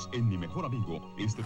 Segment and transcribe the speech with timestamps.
[0.00, 1.00] Unidos en Mi Mejor Amigo.
[1.18, 1.42] Este...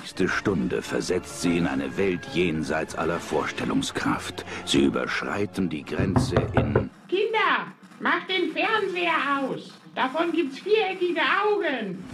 [0.00, 4.44] nächste Stunde versetzt sie in eine Welt jenseits aller Vorstellungskraft.
[4.64, 6.90] Sie überschreiten die Grenze in...
[7.08, 9.72] Kinder, macht den Fernseher aus.
[9.94, 12.04] Davon gibt's viereckige Augen.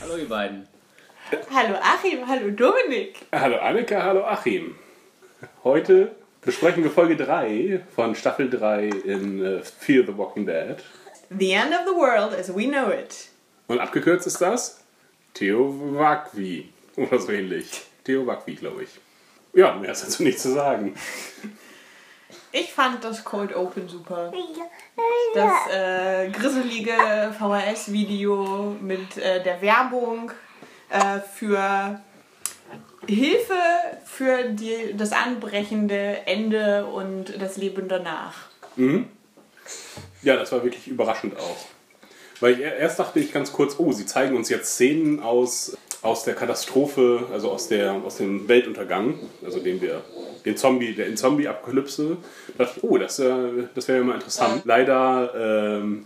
[0.00, 0.66] Hallo ihr beiden.
[1.52, 3.26] Hallo Achim, hallo Dominik.
[3.32, 4.74] Hallo Annika, hallo Achim.
[5.62, 10.76] Heute besprechen wir Folge 3 von Staffel 3 in uh, Fear the Walking Dead.
[11.30, 13.28] The end of the world as we know it.
[13.66, 14.82] Und abgekürzt ist das
[15.34, 17.82] Theowakwi oder so ähnlich.
[18.04, 18.90] Theowakwi, glaube ich.
[19.52, 20.94] Ja, mehr ist dazu nicht zu sagen.
[22.52, 24.32] Ich fand das Cold Open super.
[25.34, 26.92] Das äh, grisselige
[27.38, 30.32] VHS-Video mit äh, der Werbung
[30.88, 32.00] äh, für
[33.08, 33.54] Hilfe
[34.04, 38.34] für die, das anbrechende Ende und das Leben danach.
[38.76, 39.06] Mhm.
[40.22, 41.66] Ja, das war wirklich überraschend auch.
[42.40, 46.24] Weil ich erst dachte ich ganz kurz, oh, sie zeigen uns jetzt Szenen aus, aus
[46.24, 50.02] der Katastrophe, also aus, der, aus dem Weltuntergang, also den wir,
[50.44, 52.16] den Zombie, der in Zombie-Apokalypse.
[52.56, 53.34] Da dachte ich, oh, das, äh,
[53.74, 54.62] das wäre ja mal interessant.
[54.64, 56.04] Leider ähm,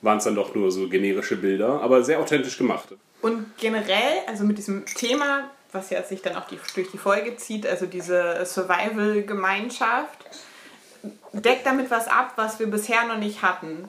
[0.00, 2.88] waren es dann doch nur so generische Bilder, aber sehr authentisch gemacht.
[3.20, 7.36] Und generell, also mit diesem Thema, was ja sich dann auch die, durch die Folge
[7.36, 10.24] zieht, also diese Survival-Gemeinschaft,
[11.32, 13.88] deckt damit was ab, was wir bisher noch nicht hatten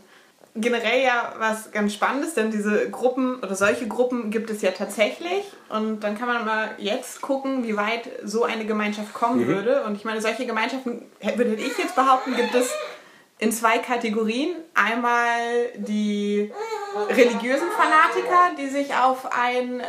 [0.55, 5.43] generell ja was ganz Spannendes, denn diese Gruppen oder solche Gruppen gibt es ja tatsächlich.
[5.69, 9.47] Und dann kann man mal jetzt gucken, wie weit so eine Gemeinschaft kommen mhm.
[9.47, 9.83] würde.
[9.83, 11.03] Und ich meine, solche Gemeinschaften,
[11.35, 12.71] würde ich jetzt behaupten, gibt es
[13.37, 14.55] in zwei Kategorien.
[14.73, 16.51] Einmal die
[17.07, 19.83] religiösen Fanatiker, die sich auf ein äh,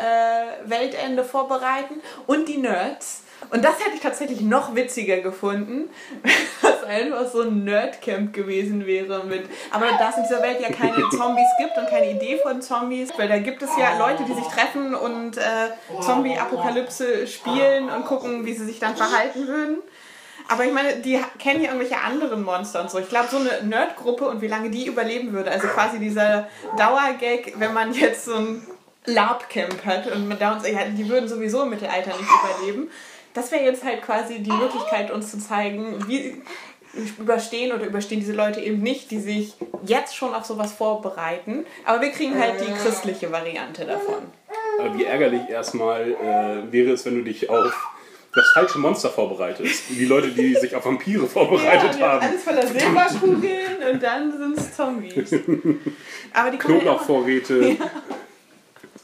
[0.64, 5.88] Weltende vorbereiten, und die Nerds und das hätte ich tatsächlich noch witziger gefunden,
[6.22, 9.44] wenn das einfach so ein Nerdcamp gewesen wäre mit.
[9.70, 13.10] Aber da es in dieser Welt ja keine Zombies gibt und keine Idee von Zombies,
[13.16, 15.70] weil da gibt es ja Leute, die sich treffen und äh,
[16.00, 19.78] Zombie-Apokalypse spielen und gucken, wie sie sich dann verhalten würden.
[20.50, 22.98] Aber ich meine, die kennen ja irgendwelche anderen Monster und so.
[22.98, 25.50] Ich glaube, so eine Nerdgruppe und wie lange die überleben würde.
[25.50, 28.66] Also quasi dieser Dauergag, wenn man jetzt so ein
[29.06, 32.90] Lab-Camp hat und da uns, die würden sowieso im Mittelalter nicht überleben
[33.34, 36.42] das wäre jetzt halt quasi die Möglichkeit, uns zu zeigen, wie
[37.18, 41.64] überstehen oder überstehen diese Leute eben nicht, die sich jetzt schon auf sowas vorbereiten.
[41.84, 44.24] Aber wir kriegen halt die christliche Variante davon.
[44.80, 47.72] Aber wie ärgerlich erstmal äh, wäre es, wenn du dich auf
[48.34, 49.84] das falsche Monster vorbereitest.
[49.90, 52.26] Die Leute, die sich auf Vampire vorbereitet ja, haben.
[52.26, 55.32] Alles voller Silberkugeln und dann sind es Zombies.
[56.32, 57.76] Aber die Knoblauchvorräte.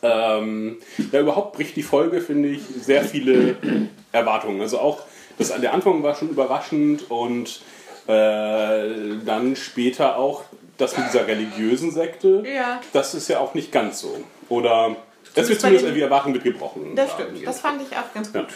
[0.02, 0.38] Ja.
[0.38, 0.76] Ähm,
[1.10, 3.56] ja, überhaupt bricht die Folge, finde ich, sehr viele
[4.12, 4.60] Erwartungen.
[4.60, 5.02] Also auch
[5.38, 7.62] das, der Anfang war schon überraschend und
[8.06, 10.44] äh, dann später auch
[10.76, 12.44] das mit dieser religiösen Sekte.
[12.46, 12.80] Ja.
[12.92, 14.22] Das ist ja auch nicht ganz so.
[14.50, 14.96] Oder
[15.34, 16.94] das wird zumindest irgendwie Erwartung mitgebrochen.
[16.94, 17.46] Das stimmt.
[17.46, 18.42] Das fand ich auch ganz gut.
[18.42, 18.48] Ja,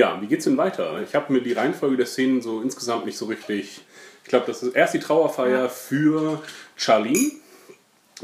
[0.00, 1.00] ja wie geht's denn weiter?
[1.06, 3.82] Ich habe mir die Reihenfolge der Szenen so insgesamt nicht so richtig.
[4.24, 6.42] Ich glaube, das ist erst die Trauerfeier für
[6.76, 7.32] Charlene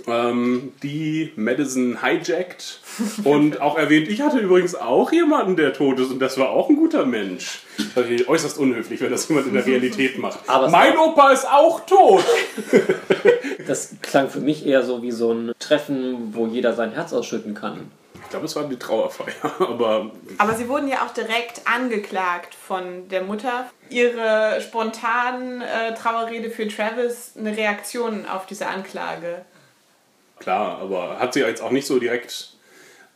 [0.07, 2.81] ähm, die Madison hijackt
[3.25, 6.69] und auch erwähnt, ich hatte übrigens auch jemanden, der tot ist und das war auch
[6.69, 7.61] ein guter Mensch.
[7.95, 10.41] Das ist äußerst unhöflich, wenn das jemand in der Realität macht.
[10.47, 12.25] Aber mein Opa ist auch tot!
[13.67, 17.55] das klang für mich eher so wie so ein Treffen, wo jeder sein Herz ausschütten
[17.55, 17.91] kann.
[18.37, 20.11] Glaube, es war die Trauerfeier, aber.
[20.39, 23.71] Aber sie wurden ja auch direkt angeklagt von der Mutter.
[23.89, 29.45] Ihre spontanen äh, Trauerrede für Travis eine Reaktion auf diese Anklage
[30.39, 32.53] klar, aber hat sie jetzt auch nicht so direkt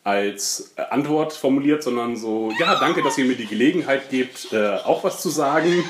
[0.03, 5.05] als Antwort formuliert, sondern so, ja, danke, dass ihr mir die Gelegenheit gebt, äh, auch
[5.05, 5.85] was zu sagen.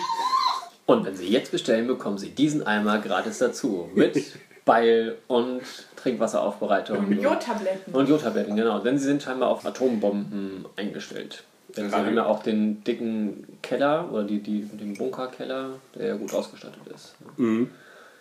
[0.86, 3.88] Und wenn Sie jetzt bestellen, bekommen Sie diesen Eimer gratis dazu.
[3.94, 4.16] Mit
[4.70, 5.62] Beil und
[5.96, 6.98] Trinkwasseraufbereitung.
[6.98, 7.92] Und Jodtabletten.
[7.92, 8.78] Und Jodtabletten, genau.
[8.78, 11.42] Denn sie sind scheinbar auf Atombomben eingestellt.
[11.76, 16.14] Denn sie haben ja auch den dicken Keller oder die, die, den Bunkerkeller, der ja
[16.14, 17.16] gut ausgestattet ist.
[17.36, 17.70] Mhm.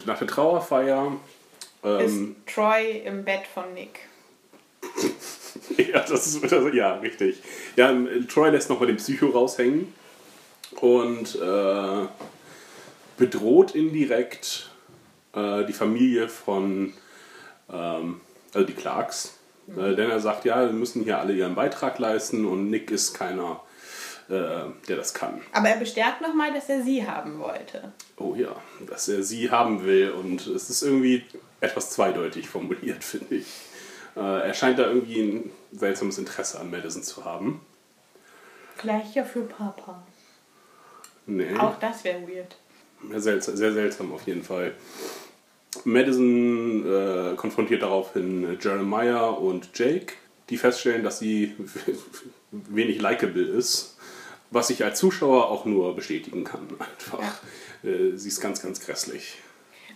[0.05, 1.17] Nach der Trauerfeier
[1.83, 3.99] ähm, ist Troy im Bett von Nick.
[5.77, 7.43] ja, das ist, das, ja, richtig.
[7.75, 7.93] Ja,
[8.27, 9.93] Troy lässt nochmal den Psycho raushängen
[10.81, 12.07] und äh,
[13.17, 14.68] bedroht indirekt
[15.33, 16.93] äh, die Familie von,
[17.71, 18.21] ähm,
[18.53, 19.37] also die Clarks.
[19.67, 19.79] Mhm.
[19.79, 23.13] Äh, denn er sagt, ja, wir müssen hier alle ihren Beitrag leisten und Nick ist
[23.13, 23.61] keiner,
[24.27, 24.31] äh,
[24.87, 25.41] der das kann.
[25.53, 27.91] Aber er bestärkt nochmal, dass er sie haben wollte.
[28.17, 28.55] Oh ja,
[28.87, 31.23] dass er sie haben will und es ist irgendwie
[31.61, 33.47] etwas zweideutig formuliert, finde ich.
[34.15, 37.61] Äh, er scheint da irgendwie ein seltsames Interesse an Madison zu haben.
[38.77, 40.01] Gleich ja für Papa.
[41.25, 41.55] Nee.
[41.57, 42.55] Auch das wäre weird.
[43.15, 44.73] Sehr, sehr seltsam auf jeden Fall.
[45.83, 50.13] Madison äh, konfrontiert daraufhin Jeremiah und Jake,
[50.49, 51.55] die feststellen, dass sie
[52.51, 53.97] wenig likable ist,
[54.51, 56.67] was ich als Zuschauer auch nur bestätigen kann.
[56.79, 57.19] Einfach.
[57.83, 57.89] Ja.
[57.89, 59.37] Äh, sie ist ganz, ganz grässlich.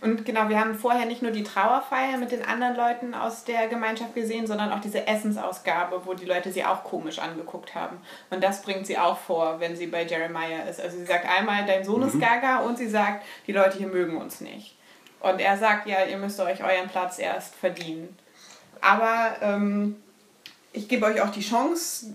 [0.04, 3.70] Und genau, wir haben vorher nicht nur die Trauerfeier mit den anderen Leuten aus der
[3.70, 8.02] Gemeinschaft gesehen, sondern auch diese Essensausgabe, wo die Leute sie auch komisch angeguckt haben.
[8.30, 10.82] Und das bringt sie auch vor, wenn sie bei Jeremiah ist.
[10.82, 12.20] Also sie sagt einmal, dein Sohn ist mhm.
[12.20, 14.76] gaga und sie sagt, die Leute hier mögen uns nicht.
[15.22, 18.18] Und er sagt, ja, ihr müsst euch euren Platz erst verdienen.
[18.82, 19.96] Aber ähm,
[20.74, 22.08] ich gebe euch auch die Chance,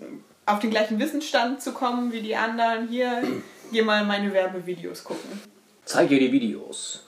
[0.45, 2.87] auf den gleichen Wissensstand zu kommen wie die anderen.
[2.89, 3.23] Hier,
[3.71, 5.41] hier mal meine Werbevideos gucken.
[5.87, 7.08] Zeige die Videos.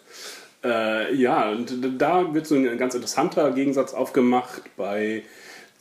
[0.62, 5.22] Äh, ja, und da wird so ein ganz interessanter Gegensatz aufgemacht bei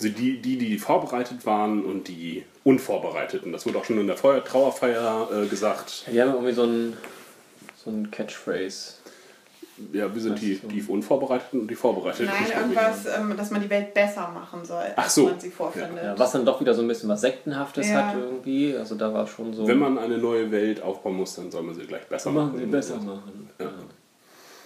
[0.01, 3.51] also die, die, die vorbereitet waren und die Unvorbereiteten.
[3.51, 6.03] Das wurde auch schon in der Trauerfeier äh, gesagt.
[6.07, 6.97] Ja, die haben irgendwie so ein,
[7.75, 8.93] so ein Catchphrase.
[9.93, 12.25] Ja, wir sind die, die Unvorbereiteten und die Vorbereiteten.
[12.25, 15.25] Nein, irgendwas, ähm, dass man die Welt besser machen soll, als Ach so.
[15.25, 16.03] man sie vorfindet.
[16.03, 18.07] Ja, was dann doch wieder so ein bisschen was Sektenhaftes ja.
[18.07, 18.75] hat irgendwie.
[18.75, 19.67] Also da war schon so...
[19.67, 22.47] Wenn man eine neue Welt aufbauen muss, dann soll man sie gleich besser machen.
[22.47, 22.59] machen.
[22.59, 23.49] Sie besser machen.
[23.57, 23.71] Ja.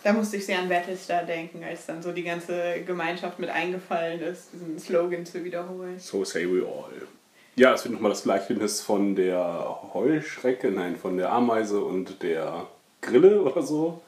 [0.04, 4.22] Da musste ich sehr an Battlestar denken, als dann so die ganze Gemeinschaft mit eingefallen
[4.22, 5.98] ist, diesen Slogan zu wiederholen.
[5.98, 7.08] So say we all.
[7.56, 12.68] Ja, es wird nochmal das Gleichnis von der Heuschrecke, nein, von der Ameise und der
[13.02, 14.02] Grille oder so.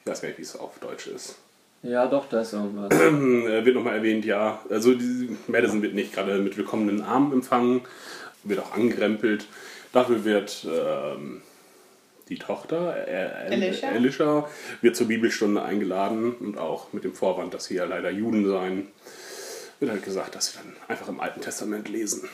[0.00, 1.36] Ich weiß gar nicht, wie es auf Deutsch ist.
[1.82, 2.90] Ja, doch, da ist irgendwas.
[3.64, 4.60] Wird nochmal erwähnt, ja.
[4.70, 7.82] Also die, Madison wird nicht gerade mit willkommenen Armen empfangen,
[8.42, 9.46] wird auch angerempelt.
[9.92, 11.42] Dafür wird ähm,
[12.28, 13.88] die Tochter, äh, Alicia.
[13.90, 14.48] Alicia,
[14.80, 18.88] wird zur Bibelstunde eingeladen und auch mit dem Vorwand, dass sie ja leider Juden seien,
[19.78, 22.28] wird halt gesagt, dass sie dann einfach im Alten Testament lesen.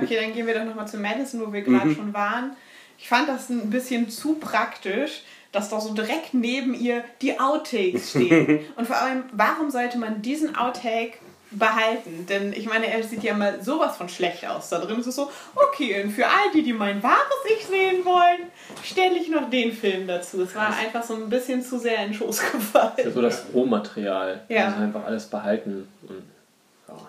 [0.00, 1.96] Okay, dann gehen wir doch nochmal zu Madison, wo wir gerade mhm.
[1.96, 2.56] schon waren.
[2.98, 5.22] Ich fand das ein bisschen zu praktisch,
[5.52, 8.60] dass da so direkt neben ihr die Outtakes stehen.
[8.76, 11.14] und vor allem, warum sollte man diesen Outtake
[11.58, 12.26] behalten.
[12.28, 14.68] Denn ich meine, er sieht ja mal sowas von schlecht aus.
[14.68, 18.04] Da drin ist es so, okay, und für all die, die mein wahres Ich sehen
[18.04, 18.50] wollen,
[18.82, 20.42] stelle ich noch den Film dazu.
[20.42, 22.92] Es war einfach so ein bisschen zu sehr in den Schoß gefallen.
[22.96, 24.42] Das ist so das Rohmaterial.
[24.48, 24.66] Ja.
[24.66, 25.88] Also einfach alles behalten.
[26.08, 26.22] Und,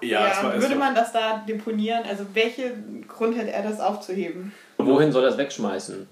[0.01, 2.03] ja, ja würde man das da deponieren?
[2.07, 4.53] Also welchen Grund hätte er das aufzuheben?
[4.77, 6.07] Wohin soll er das wegschmeißen?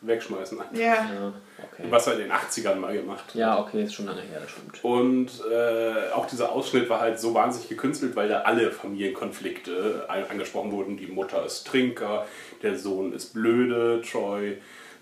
[0.00, 0.58] Wegschmeißen.
[0.72, 0.80] Ja.
[0.80, 1.32] ja.
[1.72, 1.86] Okay.
[1.90, 3.34] Was er in den 80ern mal gemacht hat.
[3.34, 4.84] Ja, okay, ist schon lange her, das stimmt.
[4.84, 10.70] Und äh, auch dieser Ausschnitt war halt so wahnsinnig gekünstelt, weil da alle Familienkonflikte angesprochen
[10.72, 10.96] wurden.
[10.96, 12.26] Die Mutter ist Trinker,
[12.62, 14.58] der Sohn ist blöde, Troy,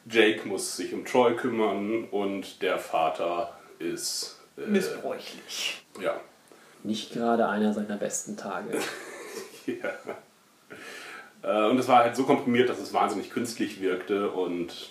[0.08, 4.38] Jake muss sich um Troy kümmern und der Vater ist...
[4.56, 5.84] Äh, Missbräuchlich.
[6.00, 6.20] Ja.
[6.84, 8.78] Nicht gerade einer seiner besten Tage.
[9.66, 9.90] ja.
[11.46, 14.90] Äh, und es war halt so komprimiert, dass es wahnsinnig künstlich wirkte und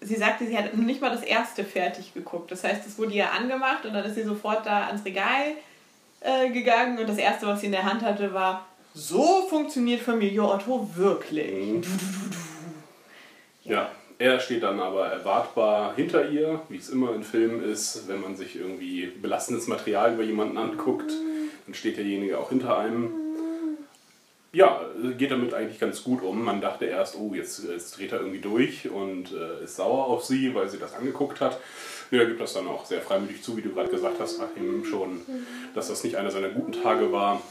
[0.00, 2.50] sie sagte, sie hat noch nicht mal das erste fertig geguckt.
[2.50, 5.54] Das heißt, es wurde ihr angemacht und dann ist sie sofort da ans Regal
[6.20, 10.44] äh, gegangen und das erste, was sie in der Hand hatte, war: So funktioniert Familie
[10.44, 11.72] Otto wirklich.
[11.72, 11.82] Mhm.
[13.64, 13.72] Ja.
[13.72, 13.90] ja.
[14.18, 18.34] Er steht dann aber erwartbar hinter ihr, wie es immer in Filmen ist, wenn man
[18.34, 21.12] sich irgendwie belastendes Material über jemanden anguckt,
[21.66, 23.25] dann steht derjenige auch hinter einem
[24.56, 24.80] ja,
[25.18, 26.42] geht damit eigentlich ganz gut um.
[26.42, 30.24] Man dachte erst, oh, jetzt, jetzt dreht er irgendwie durch und äh, ist sauer auf
[30.24, 31.58] sie, weil sie das angeguckt hat.
[32.10, 35.20] Ja, gibt das dann auch sehr freimütig zu, wie du gerade gesagt hast, Achim, schon,
[35.74, 37.42] dass das nicht einer seiner guten Tage war.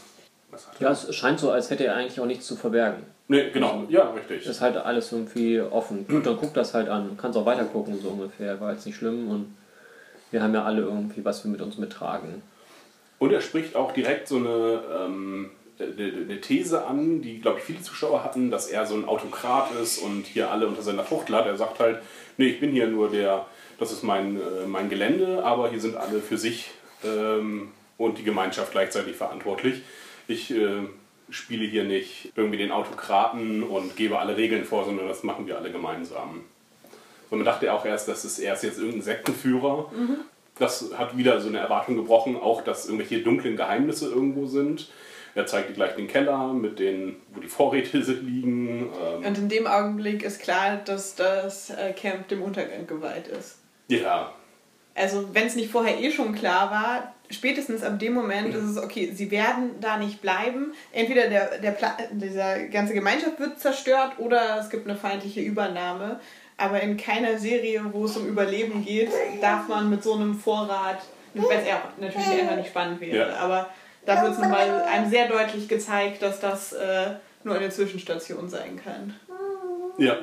[0.79, 3.03] ja, es scheint so, als hätte er eigentlich auch nichts zu verbergen.
[3.27, 4.43] Nee, genau, also, ja, richtig.
[4.47, 6.07] Ist halt alles irgendwie offen.
[6.07, 7.17] Gut, dann guck das halt an.
[7.21, 8.59] Kannst auch weiter gucken, so ungefähr.
[8.59, 9.55] War jetzt nicht schlimm und
[10.31, 12.41] wir haben ja alle irgendwie, was wir mit uns mittragen.
[13.19, 14.81] Und er spricht auch direkt so eine.
[15.05, 19.71] Ähm, eine These an, die, glaube ich, viele Zuschauer hatten, dass er so ein Autokrat
[19.81, 21.45] ist und hier alle unter seiner Fuchtel hat.
[21.45, 22.01] Er sagt halt,
[22.37, 23.45] nee, ich bin hier nur der,
[23.79, 26.71] das ist mein, äh, mein Gelände, aber hier sind alle für sich
[27.03, 29.81] ähm, und die Gemeinschaft gleichzeitig verantwortlich.
[30.27, 30.83] Ich äh,
[31.29, 35.57] spiele hier nicht irgendwie den Autokraten und gebe alle Regeln vor, sondern das machen wir
[35.57, 36.43] alle gemeinsam.
[37.29, 39.91] Und man dachte auch erst, dass es erst jetzt irgendein Sektenführer.
[39.91, 40.17] Mhm.
[40.57, 44.89] Das hat wieder so eine Erwartung gebrochen, auch dass irgendwelche dunklen Geheimnisse irgendwo sind.
[45.35, 48.89] Er zeigt dir gleich den Keller, mit den, wo die Vorräte liegen.
[48.89, 53.59] Ähm und in dem Augenblick ist klar, dass das äh, Camp dem Untergang geweiht ist.
[53.89, 54.33] Ja.
[54.95, 58.77] Also wenn es nicht vorher eh schon klar war, spätestens ab dem Moment ist es
[58.77, 60.73] okay, sie werden da nicht bleiben.
[60.93, 66.21] Entweder der, der Pla dieser ganze Gemeinschaft wird zerstört oder es gibt eine feindliche Übernahme.
[66.55, 69.11] Aber in keiner Serie, wo es um Überleben geht,
[69.41, 70.99] darf man mit so einem Vorrat,
[71.33, 71.67] wenn es
[71.99, 73.35] natürlich einfach nicht spannend wäre, ja.
[73.35, 73.69] aber
[74.05, 77.11] da wird es nochmal einem sehr deutlich gezeigt, dass das äh,
[77.43, 79.15] nur eine Zwischenstation sein kann.
[79.97, 80.17] Ja.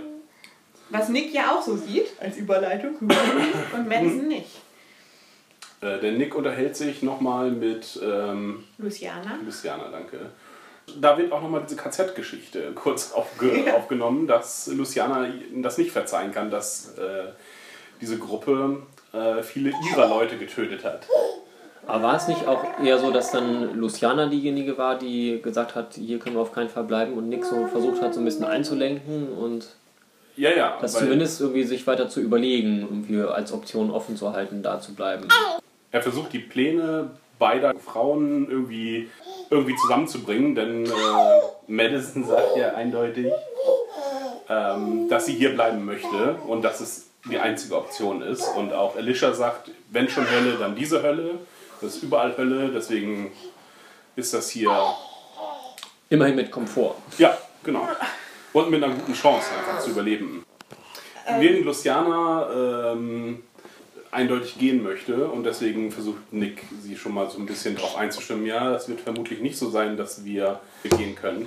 [0.91, 2.97] Was Nick ja auch so sieht, als Überleitung,
[3.75, 4.61] und Madison nicht.
[5.81, 9.39] Äh, der Nick unterhält sich nochmal mit ähm, Luciana.
[9.45, 10.19] Luciana, danke.
[11.01, 16.51] Da wird auch nochmal diese KZ-Geschichte kurz aufge aufgenommen, dass Luciana das nicht verzeihen kann,
[16.51, 17.25] dass äh,
[18.01, 21.07] diese Gruppe äh, viele ihrer Leute getötet hat.
[21.87, 25.95] Aber war es nicht auch eher so, dass dann Luciana diejenige war, die gesagt hat,
[25.95, 28.45] hier können wir auf keinen Fall bleiben und Nick so versucht hat, so ein bisschen
[28.45, 29.67] einzulenken und
[30.37, 30.79] Ja, ja.
[30.81, 34.95] das zumindest irgendwie sich weiter zu überlegen, irgendwie als Option offen zu halten, da zu
[34.95, 35.27] bleiben.
[35.91, 39.11] Er versucht die Pläne beider Frauen irgendwie,
[39.51, 40.91] irgendwie zusammenzubringen, denn äh,
[41.67, 43.33] Madison sagt ja eindeutig,
[44.49, 48.45] ähm, dass sie hier bleiben möchte und dass es die einzige Option ist.
[48.57, 51.35] Und auch Alicia sagt, wenn schon Hölle, dann diese Hölle.
[51.83, 53.33] Das ist überall Hölle, deswegen
[54.17, 54.71] ist das hier,
[56.09, 56.95] Immerhin mit Komfort.
[57.19, 57.89] ja, genau.
[58.53, 60.45] Und mit einer guten Chance einfach zu überleben.
[61.39, 63.43] Während Luciana ähm,
[64.11, 68.45] eindeutig gehen möchte und deswegen versucht Nick sie schon mal so ein bisschen darauf einzustimmen,
[68.45, 70.61] ja, es wird vermutlich nicht so sein, dass wir
[70.99, 71.47] gehen können.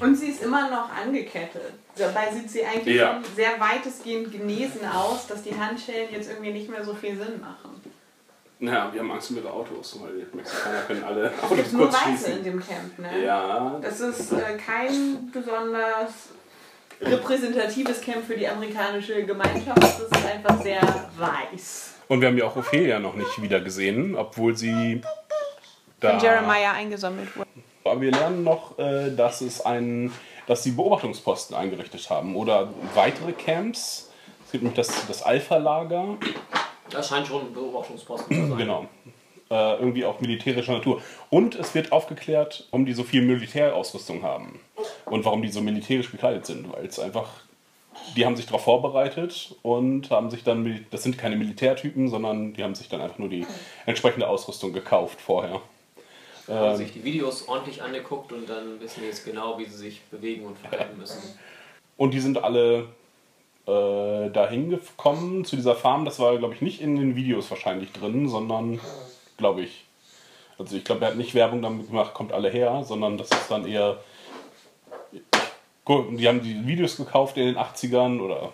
[0.00, 1.72] Und sie ist immer noch angekettet.
[1.96, 3.14] Dabei sieht sie eigentlich Ja.
[3.22, 7.40] schon sehr weitestgehend genesen aus, dass die Handschellen jetzt irgendwie nicht mehr so viel Sinn
[7.40, 7.80] machen.
[8.62, 11.72] Naja, wir haben Angst um ihre Autos, weil die Mexikaner können alle Es Autos gibt
[11.72, 13.24] nur Weiße in dem Camp, ne?
[13.24, 16.12] Ja, Das ist äh, kein besonders
[17.00, 19.82] repräsentatives Camp für die amerikanische Gemeinschaft.
[19.82, 20.80] Das ist einfach sehr
[21.18, 21.94] weiß.
[22.08, 25.00] und wir haben ja auch Ophelia noch nicht wieder gesehen, obwohl sie
[26.00, 26.10] da...
[26.10, 27.48] Von Jeremiah eingesammelt wurde.
[27.84, 30.12] Aber wir lernen noch, äh, dass es ein,
[30.46, 34.10] dass sie Beobachtungsposten eingerichtet haben oder weitere Camps.
[34.44, 36.18] Es gibt nämlich das, das Alpha-Lager,
[36.90, 38.58] Das scheint schon ein Beobachtungsposten zu sein.
[38.58, 38.86] genau.
[39.50, 41.02] Äh, irgendwie auch militärischer Natur.
[41.28, 44.60] Und es wird aufgeklärt, warum die so viel Militärausrüstung haben.
[45.06, 46.72] Und warum die so militärisch gekleidet sind.
[46.72, 47.28] Weil es einfach,
[48.14, 52.62] die haben sich darauf vorbereitet und haben sich dann, das sind keine Militärtypen, sondern die
[52.62, 53.44] haben sich dann einfach nur die
[53.86, 55.60] entsprechende Ausrüstung gekauft vorher.
[56.46, 60.02] Haben sich die Videos ordentlich angeguckt und dann wissen die jetzt genau, wie sie sich
[60.10, 61.22] bewegen und verhalten müssen.
[61.96, 62.88] Und die sind alle
[63.66, 66.04] äh, dahin gekommen zu dieser Farm.
[66.04, 68.80] Das war, glaube ich, nicht in den Videos wahrscheinlich drin, sondern,
[69.36, 69.84] glaube ich,
[70.58, 73.50] also ich glaube, er hat nicht Werbung damit gemacht, kommt alle her, sondern das ist
[73.50, 73.96] dann eher.
[75.88, 78.50] Die haben die Videos gekauft in den 80ern oder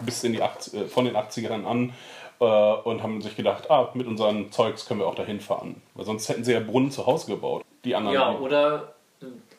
[0.00, 1.92] bis in die 80, äh, von den 80ern an
[2.40, 5.82] äh, und haben sich gedacht, ah, mit unseren Zeugs können wir auch dahin fahren.
[5.94, 7.64] Weil sonst hätten sie ja Brunnen zu Hause gebaut.
[7.84, 8.14] Die anderen.
[8.14, 8.95] Ja, oder,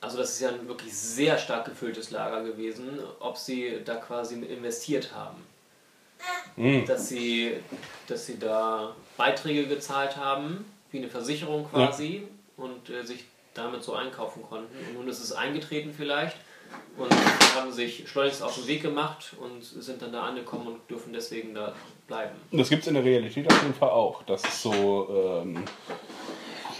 [0.07, 4.35] also das ist ja ein wirklich sehr stark gefülltes Lager gewesen, ob sie da quasi
[4.35, 5.43] investiert haben.
[6.87, 7.57] Dass, sie,
[8.07, 12.23] dass sie da Beiträge gezahlt haben, wie eine Versicherung quasi,
[12.55, 14.73] und äh, sich damit so einkaufen konnten.
[14.87, 16.37] Und nun ist es eingetreten vielleicht
[16.97, 17.13] und
[17.55, 21.53] haben sich schleunigst auf den Weg gemacht und sind dann da angekommen und dürfen deswegen
[21.53, 21.75] da
[22.07, 22.35] bleiben.
[22.51, 25.63] Das gibt es in der Realität auf jeden Fall auch, dass es so ähm,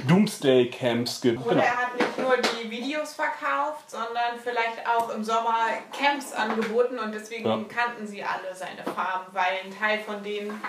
[0.08, 1.42] Doomsday-Camps gibt.
[1.46, 1.64] Oder Genau.
[1.64, 5.56] er hat nicht nur die Videos verkauft, sondern vielleicht auch im Sommer
[5.98, 7.60] Camps angeboten und deswegen Ja.
[7.68, 10.62] kannten sie alle seine Farben, weil ein Teil von denen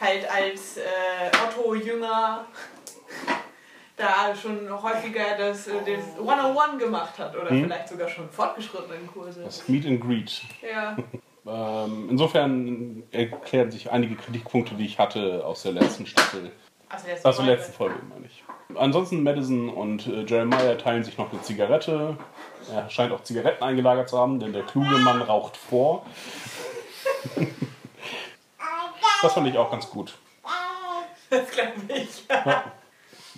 [0.00, 0.82] halt als äh,
[1.46, 2.44] Otto-Jünger
[3.96, 9.42] da schon häufiger das, äh, das 101 gemacht hat oder vielleicht sogar schon fortgeschrittenen Kurse.
[9.44, 10.42] Das Meet and Greet.
[10.62, 10.96] Ja.
[11.46, 16.50] Ähm, insofern erklären sich einige Kritikpunkte, die ich hatte aus der letzten Staffel.
[16.88, 18.42] Also der ist Aus der letzten Folge, meine ich.
[18.74, 22.16] Ansonsten Madison und äh, Jeremiah teilen sich noch eine Zigarette.
[22.72, 26.04] Er scheint auch Zigaretten eingelagert zu haben, denn der kluge Mann raucht vor.
[29.22, 30.14] Das fand ich auch ganz gut.
[31.30, 32.24] Das glaube ich.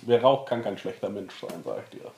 [0.03, 2.11] Wer raucht, kann kein schlechter Mensch sein, sag ich dir.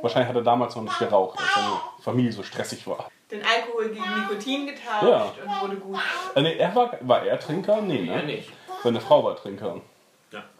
[0.00, 3.08] Wahrscheinlich hat er damals noch nicht geraucht, als seine Familie so stressig war.
[3.30, 5.32] Den Alkohol gegen Nikotin getauscht Ja.
[5.44, 5.98] und wurde gut.
[6.34, 7.80] Äh, nee, er war, war er Trinker?
[7.80, 8.22] Nee, Ja, ne?
[8.24, 8.50] nicht.
[8.82, 9.80] Seine Frau war Trinker.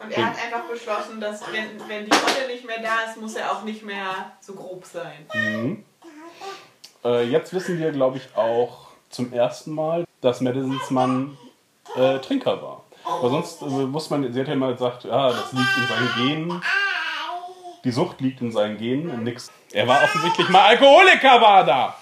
[0.02, 3.34] Und er hat einfach beschlossen, dass wenn, wenn die Rolle nicht mehr da ist, muss
[3.34, 5.84] er auch nicht mehr so grob sein.
[7.04, 11.36] Äh, jetzt wissen wir, glaube ich, auch zum ersten Mal, dass Madisons Mann
[11.96, 12.84] äh, Trinker war.
[13.04, 16.14] Aber sonst äh, wusste man, sie hat ja immer gesagt, ja, das liegt in seinen
[16.16, 16.62] Genen.
[17.84, 19.50] Die Sucht liegt in seinen Genen und nix.
[19.72, 21.96] Er war offensichtlich mal Alkoholiker, war da!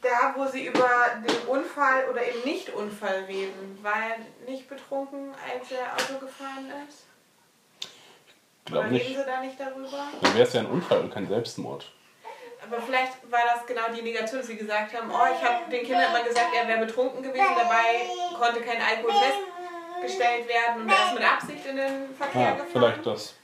[0.00, 0.88] Da, wo sie über
[1.26, 7.06] den Unfall oder eben Nicht-Unfall reden, war er nicht betrunken, als er Auto gefahren ist?
[8.64, 9.08] Glaub Oder nicht.
[9.08, 10.08] reden sie da nicht darüber?
[10.20, 11.90] Dann wäre es ja ein Unfall und kein Selbstmord.
[12.62, 15.84] Aber vielleicht war das genau die Negation, dass sie gesagt haben, oh, ich habe den
[15.84, 19.12] Kindern immer gesagt, er wäre betrunken gewesen, dabei konnte kein Alkohol
[20.00, 22.68] festgestellt werden und er ist mit Absicht in den Verkehr Ja, gefahren.
[22.72, 23.34] vielleicht das.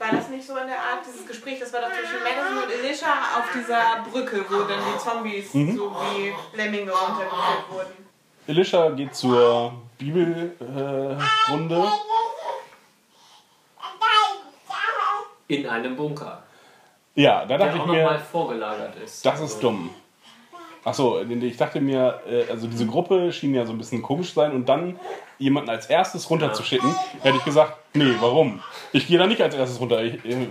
[0.00, 2.72] War das nicht so in der Art, dieses Gespräch, das war doch zwischen Madison und
[2.72, 5.76] Elisha auf dieser Brücke, wo dann die Zombies Mhm.
[5.76, 8.06] so wie Lemminge runtergeführt wurden?
[8.46, 10.56] Elisha geht zur Bibelrunde.
[15.48, 15.54] Äh.
[15.54, 16.42] In einem Bunker,
[17.14, 19.26] ja, da der dachte ich auch nochmal mir, vorgelagert ist.
[19.26, 19.90] das ist dumm.
[20.84, 24.36] Achso, ich dachte mir, äh, also diese Gruppe schien ja so ein bisschen komisch zu
[24.36, 24.98] sein und dann
[25.38, 28.60] jemanden als erstes runterzuschicken, hätte ich gesagt, nee, warum?
[28.92, 30.02] Ich gehe da nicht als erstes runter.
[30.02, 30.46] Ich, äh,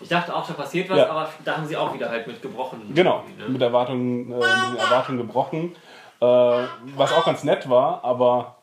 [0.00, 1.10] Ich dachte auch, da passiert was, Ja.
[1.10, 2.92] aber da haben sie auch wieder halt mit gebrochen.
[2.94, 3.48] Genau, ne?
[3.48, 5.76] mit Erwartungen, äh, mit den Erwartungen gebrochen.
[6.20, 8.56] Äh, was auch ganz nett war, aber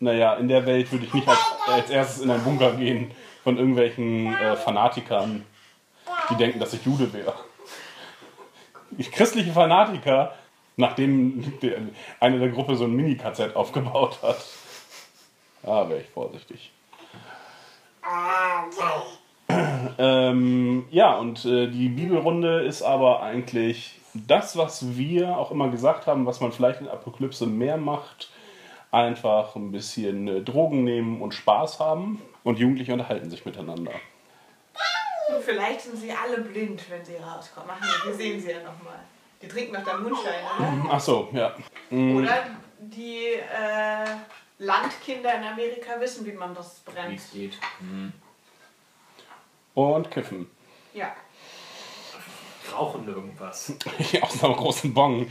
[0.00, 3.10] naja, in der Welt würde ich nicht als, als erstes in einen Bunker gehen
[3.42, 5.44] von irgendwelchen äh, Fanatikern,
[6.30, 7.32] die denken, dass ich Jude wäre.
[8.98, 10.32] Ich, christliche Fanatiker,
[10.76, 11.78] nachdem der,
[12.20, 14.44] eine der Gruppe so ein Mini-KZ aufgebaut hat.
[15.62, 16.72] Ah, wäre ich vorsichtig.
[19.98, 26.06] Ähm, ja, und äh, die Bibelrunde ist aber eigentlich das, was wir auch immer gesagt
[26.06, 28.30] haben, was man vielleicht in Apokalypse mehr macht.
[28.90, 32.22] Einfach ein bisschen äh, Drogen nehmen und Spaß haben.
[32.44, 33.92] Und Jugendliche unterhalten sich miteinander.
[35.40, 37.70] Vielleicht sind sie alle blind, wenn sie rauskommen.
[37.72, 39.00] Ach wir sehen sie ja nochmal.
[39.42, 40.88] Die trinken noch der Mundschein, oder?
[40.90, 41.54] Ach so, ja.
[41.90, 42.46] Oder
[42.78, 44.06] die äh,
[44.58, 47.18] Landkinder in Amerika wissen, wie man das Wie brennt.
[47.18, 47.58] es geht.
[49.74, 50.50] Und kiffen.
[50.94, 51.12] Ja.
[52.72, 53.74] Rauchen irgendwas.
[54.22, 55.26] Aus einer großen Bong.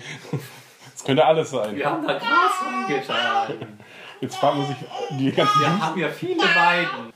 [0.91, 1.75] Das könnte alles sein.
[1.75, 3.79] Wir haben da Gras reingetan.
[4.21, 4.77] Jetzt fragen sich
[5.19, 7.13] die ganzen Wir haben ja viele Weiden.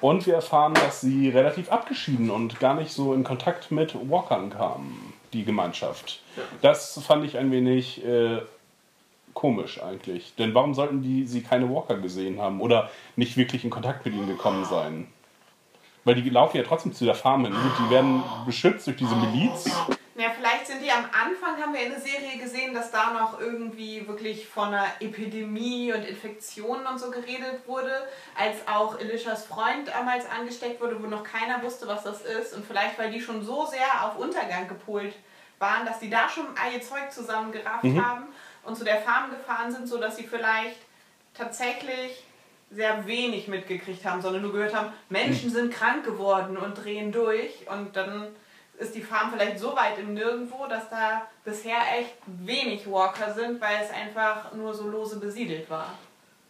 [0.00, 4.50] Und wir erfahren, dass sie relativ abgeschieden und gar nicht so in Kontakt mit Walkern
[4.50, 6.20] kamen, die Gemeinschaft.
[6.60, 8.40] Das fand ich ein wenig äh,
[9.34, 10.34] komisch eigentlich.
[10.36, 14.14] Denn warum sollten die sie keine Walker gesehen haben oder nicht wirklich in Kontakt mit
[14.14, 15.06] ihnen gekommen sein?
[16.04, 17.54] Weil die laufen ja trotzdem zu der Farm hin.
[17.54, 19.70] Gut, die werden beschützt durch diese Miliz.
[20.22, 23.40] Ja, vielleicht sind die am Anfang, haben wir in der Serie gesehen, dass da noch
[23.40, 28.06] irgendwie wirklich von einer Epidemie und Infektionen und so geredet wurde,
[28.38, 32.54] als auch Elishas Freund damals angesteckt wurde, wo noch keiner wusste, was das ist.
[32.54, 35.12] Und vielleicht, weil die schon so sehr auf Untergang gepolt
[35.58, 38.28] waren, dass die da schon all ihr Zeug zusammengerafft haben
[38.62, 40.78] und zu der Farm gefahren sind, sodass sie vielleicht
[41.34, 42.22] tatsächlich
[42.70, 47.66] sehr wenig mitgekriegt haben, sondern nur gehört haben, Menschen sind krank geworden und drehen durch.
[47.68, 48.28] Und dann
[48.82, 53.60] ist die Farm vielleicht so weit im Nirgendwo, dass da bisher echt wenig Walker sind,
[53.60, 55.86] weil es einfach nur so lose besiedelt war.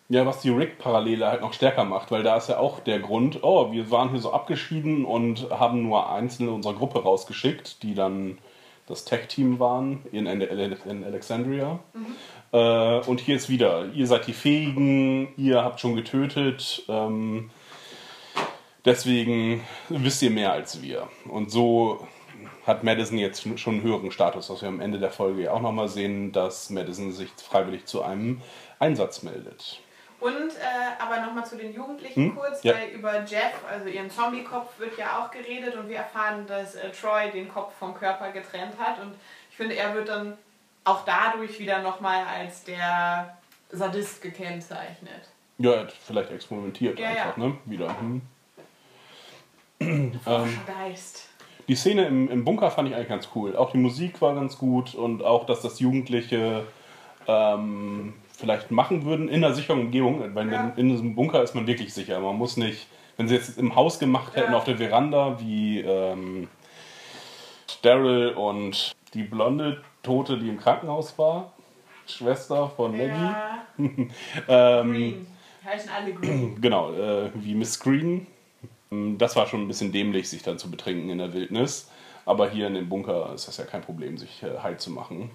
[0.09, 3.43] Ja, was die Rick-Parallele halt noch stärker macht, weil da ist ja auch der Grund,
[3.43, 8.39] oh, wir waren hier so abgeschieden und haben nur Einzelne unserer Gruppe rausgeschickt, die dann
[8.87, 11.79] das Tech-Team waren in, in Alexandria.
[12.53, 17.51] Äh, und hier ist wieder, ihr seid die Fähigen, ihr habt schon getötet, ähm,
[18.85, 21.09] deswegen wisst ihr mehr als wir.
[21.29, 22.07] Und so
[22.67, 25.61] hat Madison jetzt schon einen höheren Status, was wir am Ende der Folge ja auch
[25.61, 28.41] nochmal sehen, dass Madison sich freiwillig zu einem
[28.79, 29.81] Einsatz meldet.
[30.21, 32.37] Und äh, aber nochmal zu den Jugendlichen Hm?
[32.37, 32.75] kurz, Ja.
[32.75, 36.91] weil über Jeff, also ihren Zombie-Kopf, wird ja auch geredet und wir erfahren, dass äh,
[36.93, 39.01] Troy den Kopf vom Körper getrennt hat.
[39.01, 39.15] Und
[39.51, 40.39] ich finde, er wird dann
[40.85, 43.37] auch dadurch wieder nochmal als der
[43.71, 45.29] Sadist gekennzeichnet.
[45.59, 47.45] Ja, er hat vielleicht experimentiert Ja, einfach, ja.
[47.49, 47.59] ne?
[47.65, 47.89] Wieder.
[47.99, 48.23] Hm.
[50.23, 51.29] Forschergeist.
[51.69, 53.57] Die Szene im, im Bunker fand ich eigentlich ganz cool.
[53.57, 56.65] Auch die Musik war ganz gut und auch, dass das Jugendliche
[57.29, 60.23] ähm, vielleicht machen würden in einer sicheren Umgebung.
[60.35, 60.73] Weil Ja.
[60.77, 62.19] in, diesem Bunker ist man wirklich sicher.
[62.21, 64.59] Man muss nicht, wenn sie jetzt im Haus gemacht hätten, Ja.
[64.59, 66.49] auf der Veranda, wie ähm,
[67.83, 71.53] Daryl und die blonde Tote, die im Krankenhaus war,
[72.07, 73.35] Schwester von Maggie.
[74.49, 75.27] Ja, Ähm,
[75.65, 76.57] heißen alle Green.
[76.61, 78.27] Genau, äh, wie Miss Green.
[78.93, 81.89] Ähm, Das war schon ein bisschen dämlich, sich dann zu betrinken in der Wildnis.
[82.25, 85.31] Aber hier in dem Bunker ist das ja kein Problem, sich äh, heil zu machen.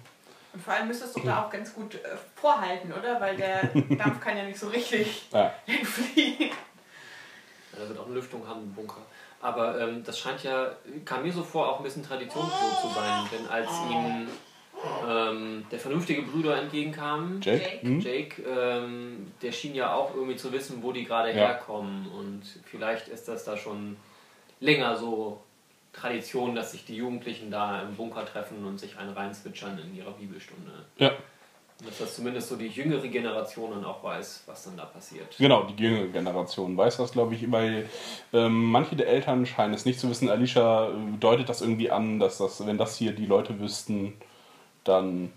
[0.54, 1.98] Und vor allem müsstest du da auch ganz gut äh,
[2.34, 3.20] vorhalten, oder?
[3.20, 3.60] Weil der
[3.98, 5.52] Dampf kann ja nicht so richtig Ja.
[5.66, 6.50] entfliehen.
[7.72, 9.02] Ja, Da wird auch eine Lüftung haben im Bunker.
[9.40, 10.72] Aber ähm, das scheint ja,
[11.04, 13.28] kam mir so vor, auch ein bisschen Tradition so zu sein.
[13.30, 14.28] Denn als ihm
[15.08, 17.62] ähm, der vernünftige Bruder entgegenkam, Jake?
[17.62, 17.82] Jake.
[17.82, 18.00] Hm?
[18.00, 21.34] Jake, ähm, der schien ja auch irgendwie zu wissen, wo die gerade Ja.
[21.48, 22.06] herkommen.
[22.16, 23.96] Und vielleicht ist das da schon
[24.60, 25.40] länger so
[25.92, 30.12] Tradition, dass sich die Jugendlichen da im Bunker treffen und sich einen reinzwitschern in ihrer
[30.12, 30.70] Bibelstunde.
[30.98, 31.08] Ja,
[31.80, 35.36] Und dass das zumindest so die jüngere Generation dann auch weiß, was dann da passiert.
[35.38, 37.88] genau, die jüngere Generation weiß das, glaube ich, weil
[38.32, 40.28] ähm, manche der Eltern scheinen es nicht zu wissen.
[40.28, 44.14] Alicia äh, deutet das irgendwie an, dass das, wenn das hier die Leute wüssten,
[44.88, 45.32] dann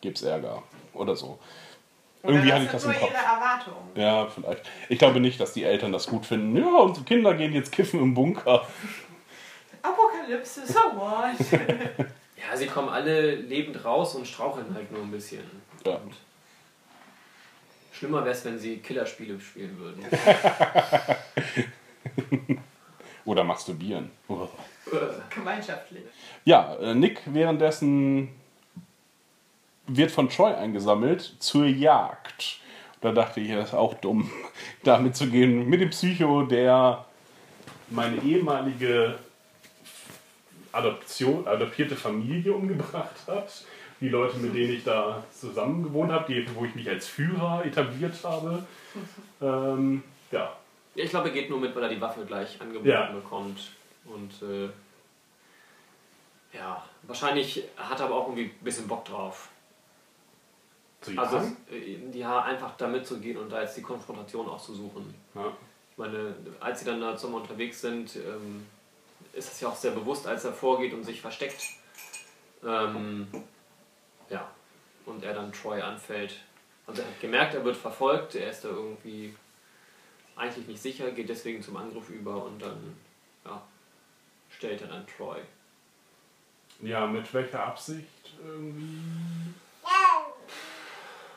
[0.00, 0.62] gäbe es Ärger
[0.94, 1.38] oder so.
[2.22, 3.10] Oder Irgendwie das hatte ich das im nur Kopf.
[3.10, 3.90] ihre Erwartungen.
[3.94, 4.70] Ja, vielleicht.
[4.90, 6.54] Ich glaube nicht, dass die Eltern das gut finden.
[6.56, 8.66] Ja, unsere Kinder gehen jetzt kiffen im Bunker.
[9.82, 11.36] Apokalypse, so what?
[12.50, 15.42] Ja, sie kommen alle lebend raus und straucheln halt nur ein bisschen.
[15.84, 16.00] Ja.
[17.92, 20.02] Schlimmer wäre es, wenn sie Killerspiele spielen würden.
[23.26, 24.10] Oder masturbieren.
[25.34, 26.02] Gemeinschaftlich.
[26.46, 28.30] Ja, äh, Nick währenddessen
[29.96, 32.58] wird von Troy eingesammelt zur Jagd.
[33.00, 34.30] Da dachte ich, das ist auch dumm,
[34.84, 35.68] damit zu gehen.
[35.68, 37.04] Mit dem Psycho, der
[37.88, 39.18] meine ehemalige
[40.72, 43.64] Adoption, adoptierte Familie umgebracht hat.
[44.00, 47.64] Die Leute, mit denen ich da zusammen gewohnt habe, die, wo ich mich als Führer
[47.66, 48.64] etabliert habe.
[49.42, 50.52] Ähm, ja,
[50.94, 53.10] Ich glaube, er geht nur mit, weil er die Waffe gleich angeboten Ja.
[53.10, 53.72] bekommt.
[54.06, 54.68] Und äh,
[56.56, 59.48] ja, wahrscheinlich hat er aber auch irgendwie ein bisschen Bock drauf.
[61.00, 61.56] Zu Also jagen.
[61.70, 65.14] äh, ja, einfach da mitzugehen und da jetzt die Konfrontation auch zu suchen.
[65.34, 65.52] Ja.
[65.92, 68.66] Ich meine, als sie dann da zusammen unterwegs sind, ähm,
[69.32, 71.62] ist es ja auch sehr bewusst, als er vorgeht und sich versteckt.
[72.64, 73.28] Ähm,
[74.28, 74.50] ja,
[75.06, 76.40] und er dann Troy anfällt.
[76.86, 79.34] Also er hat gemerkt, er wird verfolgt, er ist da irgendwie
[80.36, 82.96] eigentlich nicht sicher, geht deswegen zum Angriff über und dann
[83.44, 83.62] ja,
[84.50, 85.38] stellt er dann Troy.
[86.82, 88.06] ja, mit welcher Absicht
[88.44, 88.98] irgendwie?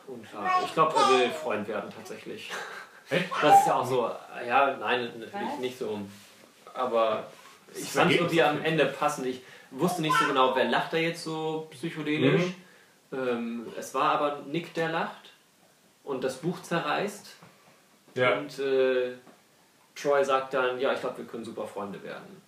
[0.07, 2.51] Und ja, ich glaube, er will Freund werden tatsächlich.
[3.09, 3.25] Echt?
[3.41, 4.11] Das ist ja auch so,
[4.47, 5.99] ja, nein, natürlich nicht so.
[6.73, 7.27] Aber
[7.73, 9.27] ich fand es irgendwie am Ende passend.
[9.27, 12.43] Ich wusste nicht so genau, wer lacht da jetzt so psychedelisch.
[13.11, 15.31] Ähm, es war aber Nick, der lacht
[16.03, 17.35] und das Buch zerreißt.
[18.15, 18.37] Ja.
[18.37, 19.13] Und äh,
[19.95, 22.41] Troy sagt dann, ja, ich glaube, wir können super Freunde werden.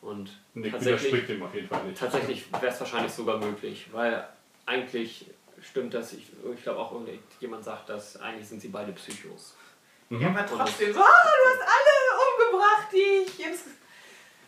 [0.00, 1.98] Und Nick tatsächlich, widerspricht dem auf jeden Fall nicht.
[1.98, 4.26] tatsächlich wäre es wahrscheinlich sogar möglich, weil
[4.66, 5.26] eigentlich
[5.68, 9.56] stimmt das, ich, ich glaube auch irgendjemand sagt, dass eigentlich sind sie beide Psychos.
[10.10, 13.66] Ja, aber trotzdem so, ah, du hast alle umgebracht, die ich jetzt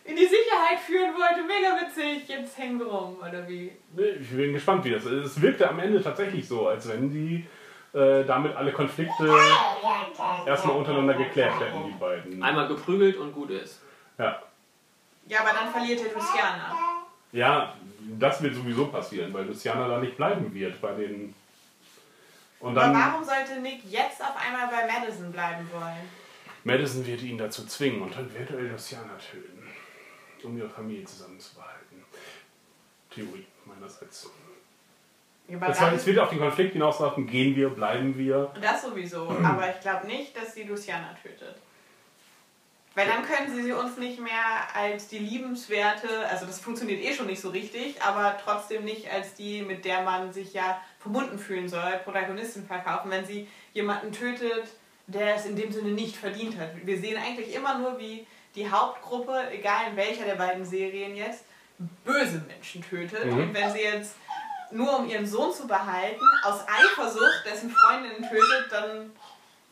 [0.03, 1.43] in die Sicherheit führen wollte.
[1.45, 3.71] Mega witzig, jetzt hängen wir rum, oder wie?
[3.97, 5.25] Ich bin gespannt, wie das ist.
[5.25, 7.45] Es wirkte am Ende tatsächlich so, als wenn die
[7.93, 9.27] äh, damit alle Konflikte
[10.45, 12.43] erstmal untereinander geklärt hätten, die beiden.
[12.43, 13.81] Einmal geprügelt und gut ist.
[14.17, 14.41] Ja.
[15.27, 16.86] Ja, aber dann verliert er Luciana.
[17.37, 17.75] Ja,
[18.19, 21.33] das wird sowieso passieren, weil Luciana da nicht bleiben wird bei den.
[22.59, 22.95] Und Aber dann.
[22.95, 26.09] warum sollte Nick jetzt auf einmal bei Madison bleiben wollen?
[26.63, 29.63] Madison wird ihn dazu zwingen und dann wird er Luciana töten,
[30.43, 32.03] um ihre Familie zusammenzubehalten.
[33.13, 34.29] Theorie meinerseits.
[35.49, 38.51] Aber dann, es wird auf den Konflikt hinauslaufen, gehen wir, bleiben wir.
[38.59, 41.55] das sowieso, aber ich glaube nicht, dass sie Luciana tötet.
[42.97, 47.13] Weil dann können sie sie uns nicht mehr als die liebenswerte, also das funktioniert eh
[47.13, 51.37] schon nicht so richtig, aber trotzdem nicht als die, mit der man sich ja verbunden
[51.37, 54.69] fühlen soll, Protagonistin verkaufen, wenn sie jemanden tötet,
[55.05, 56.71] der es in dem Sinne nicht verdient hat.
[56.87, 61.45] Wir sehen eigentlich immer nur, wie die Hauptgruppe, egal in welcher der beiden Serien jetzt,
[62.03, 63.25] böse Menschen tötet.
[63.25, 64.15] Und wenn sie jetzt
[64.71, 69.11] nur um ihren Sohn zu behalten, aus Eifersucht dessen Freundin tötet, dann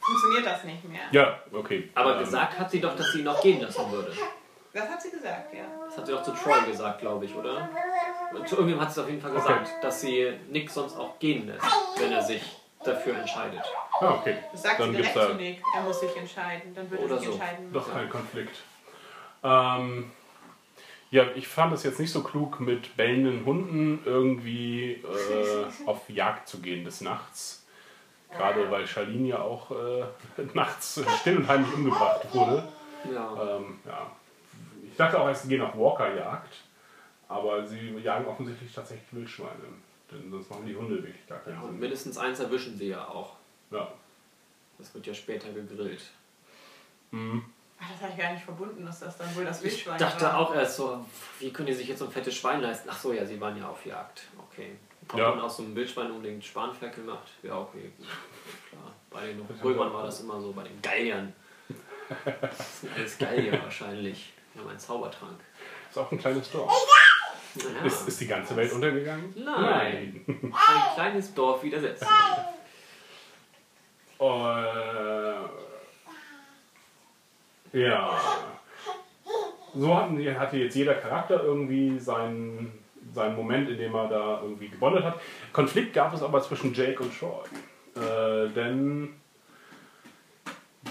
[0.05, 1.01] funktioniert das nicht mehr.
[1.11, 1.89] Ja, okay.
[1.95, 4.11] Aber Ähm, gesagt hat sie doch, dass sie ihn noch gehen lassen würde.
[4.73, 5.63] Das hat sie gesagt, ja.
[5.85, 7.69] Das hat sie doch zu Troy gesagt, glaube ich, oder?
[8.45, 11.47] Zu irgendjemandem hat sie es auf jeden Fall gesagt, dass sie Nick sonst auch gehen
[11.47, 11.65] lässt,
[11.97, 12.41] wenn er sich
[12.83, 13.61] dafür entscheidet.
[14.01, 14.35] Ah, okay.
[14.51, 15.61] Das sagt Dann sie direkt da zu Nick.
[15.75, 16.75] Er muss sich entscheiden.
[16.75, 17.33] Dann würde Oder er sich so.
[17.35, 18.57] entscheiden doch kein Konflikt.
[19.43, 20.11] Ähm,
[21.11, 26.49] ja, ich fand es jetzt nicht so klug, mit bellenden Hunden irgendwie äh, auf Jagd
[26.49, 27.64] zu gehen des Nachts.
[28.37, 30.03] Gerade weil Charlene ja auch äh,
[30.53, 32.63] nachts still und heimlich umgebracht wurde.
[33.13, 33.57] Ja.
[33.57, 34.11] Ähm, ja.
[34.89, 36.53] Ich dachte auch erst, sie gehen auf Walker-Jagd,
[37.27, 39.51] aber sie jagen offensichtlich tatsächlich Wildschweine.
[40.11, 41.79] Denn sonst machen die Hunde wirklich gar keinen Und Sinn.
[41.79, 43.35] mindestens eins erwischen sie ja auch.
[43.71, 43.87] Ja.
[44.77, 46.03] Das wird ja später gegrillt.
[47.11, 50.25] Ach, das habe ich gar nicht verbunden, dass das dann wohl das Ich Wildschwein dachte
[50.25, 50.37] war.
[50.37, 51.05] auch erst so,
[51.39, 52.89] wie können die sich jetzt so ein fettes Schwein leisten?
[52.91, 54.23] Ach so, ja, sie waren ja auf Jagd.
[54.51, 54.75] Okay.
[55.11, 55.29] Ob Ja.
[55.31, 57.27] man aus so einem Wildschwein unbedingt Spanferkel macht?
[57.43, 57.91] Ja, okay.
[57.97, 58.07] gut.
[58.69, 58.93] Klar.
[59.09, 61.33] Bei den Römern war das immer so, bei den Galliern.
[62.39, 64.31] Das sind alles Gallier wahrscheinlich.
[64.53, 65.39] Wir haben einen Zaubertrank.
[65.89, 66.71] Ist auch ein kleines Dorf.
[67.55, 67.83] Naja.
[67.85, 69.33] Ist, ist die ganze Welt untergegangen?
[69.35, 70.23] Nein.
[70.27, 72.03] Ein kleines Dorf widersetzt.
[74.19, 74.25] Äh,
[77.73, 78.19] ja.
[79.73, 82.84] So hatten, hatte jetzt jeder Charakter irgendwie seinen,
[83.15, 85.19] seinen Moment, in dem er da irgendwie gebondet hat.
[85.53, 87.43] Konflikt gab es aber zwischen Jake und Troy.
[87.95, 89.13] Äh, denn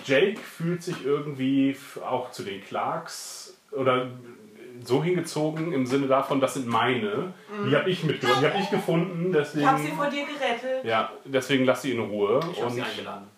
[0.04, 4.08] Jake fühlt sich irgendwie auch zu den Clarks oder
[4.82, 7.32] so hingezogen im Sinne davon, das sind meine.
[7.66, 9.64] Die habe ich mitgebracht, die habe ich gefunden, deswegen.
[9.64, 10.84] Ich habe sie vor dir gerettet.
[10.84, 12.40] ja, deswegen lass sie in Ruhe.
[12.52, 13.28] Ich habe Und sie eingeladen.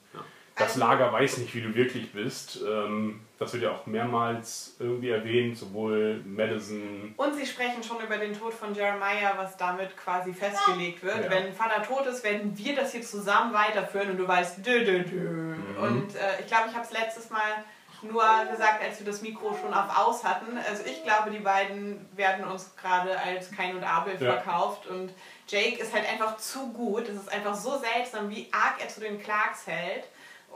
[0.57, 2.61] Das Lager weiß nicht, wie du wirklich bist.
[2.67, 7.13] Ähm, das wird ja auch mehrmals irgendwie erwähnt, sowohl Madison.
[7.19, 11.25] Und sie sprechen schon über den Tod von Jeremiah, was damit quasi festgelegt wird.
[11.25, 11.31] Ja.
[11.31, 15.03] Wenn Vater tot ist, werden wir das hier zusammen weiterführen und du weißt, dö, dö,
[15.03, 15.55] dö.
[15.79, 17.65] Und äh, ich glaube, ich habe es letztes Mal
[18.03, 20.57] nur gesagt, als wir das Mikro schon auf aus hatten.
[20.69, 24.35] Also ich glaube, die beiden werden uns gerade als Kain und Abel Ja.
[24.41, 25.13] verkauft und
[25.49, 27.09] Jake ist halt einfach zu gut.
[27.09, 30.05] Es ist einfach so seltsam, wie arg er zu den Clarks hält.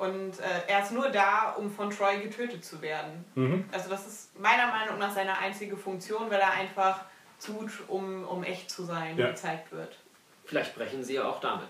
[0.00, 3.22] Und äh, er ist nur da, um von Troy getötet zu werden.
[3.34, 3.64] Mhm.
[3.70, 7.00] Also das ist meiner Meinung nach seine einzige Funktion, weil er einfach
[7.44, 9.28] tut, um, um echt zu sein, Ja.
[9.28, 9.98] gezeigt wird.
[10.46, 11.68] Vielleicht brechen sie ja auch damit.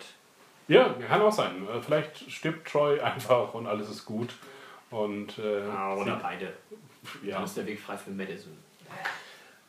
[0.69, 1.67] Ja, kann auch sein.
[1.69, 4.33] Äh, Vielleicht stirbt Troy einfach und alles ist gut.
[4.91, 5.63] Und äh,
[5.97, 6.53] Oder beide.
[7.25, 7.35] ja.
[7.35, 8.57] Dann ist der Weg frei für Madison.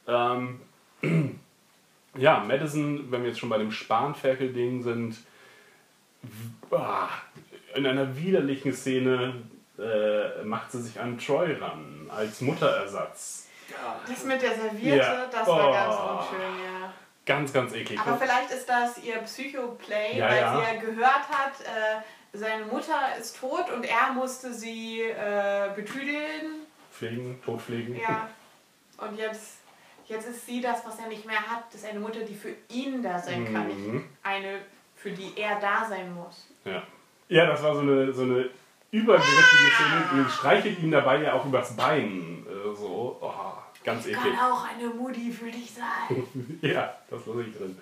[0.07, 0.61] Ähm,
[2.15, 5.17] ja, Madison, wenn wir jetzt schon bei dem Spanferkel-Ding sind,
[6.71, 7.07] ah,
[7.75, 9.33] in einer widerlichen Szene
[9.79, 13.47] äh, macht sie sich an Troy ran, als Mutterersatz.
[14.07, 15.25] Das mit der Serviette, Ja.
[15.31, 15.71] das war Oh.
[15.73, 16.93] ganz unschön, ja.
[17.25, 17.99] Ganz, ganz eklig.
[17.99, 20.55] Aber vielleicht ist das ihr Psycho-Play, Ja, weil ja.
[20.55, 26.65] sie ja gehört hat, äh, seine Mutter ist tot und er musste sie äh, betüdeln.
[26.91, 27.95] Pflegen, totpflegen.
[27.95, 28.27] Ja.
[28.97, 29.59] Und jetzt,
[30.07, 31.63] jetzt ist sie das, was er nicht mehr hat.
[31.71, 34.09] Das ist eine Mutter, die für ihn da sein kann, Mhm.
[34.23, 34.59] eine,
[34.95, 36.47] für die er da sein muss.
[36.65, 36.83] Ja,
[37.31, 38.49] ja das war so eine, so eine
[38.91, 40.25] übergriffige Szene.
[40.25, 42.45] Die streichelt ihm dabei ja auch übers Bein.
[42.47, 43.33] Äh, so, oh,
[43.83, 44.35] ganz eklig.
[44.35, 46.23] Kann auch eine Mutti für dich sein.
[46.61, 47.77] Ja, das lasse ich drin.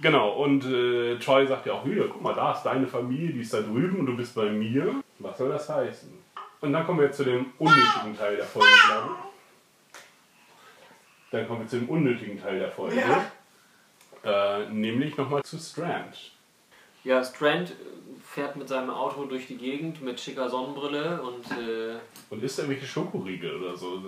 [0.00, 3.40] genau, und äh, Troy sagt ja auch wieder, guck mal, da ist deine Familie, die
[3.40, 5.02] ist da drüben und du bist bei mir.
[5.18, 6.12] Was soll das heißen?
[6.60, 9.32] Und dann kommen wir zu dem unnötigen Teil der Folge, glaube ich.
[11.30, 13.02] Dann kommen wir zu dem unnötigen Teil der Folge.
[14.24, 16.30] Äh, nämlich nochmal zu Strand.
[17.04, 17.74] Ja, Strand äh,
[18.24, 21.96] fährt mit seinem Auto durch die Gegend mit schicker Sonnenbrille und äh,
[22.30, 24.00] Und isst irgendwelche Schokoriegel oder so.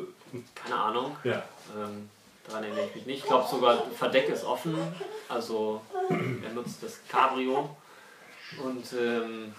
[0.55, 1.17] keine Ahnung.
[1.25, 1.43] Ja.
[1.77, 2.09] Ähm,
[2.47, 3.19] daran erinnere ich mich nicht.
[3.19, 4.77] Ich glaube sogar, Verdeck ist offen.
[5.29, 7.77] Also er nutzt das Cabrio
[8.63, 9.53] und ähm,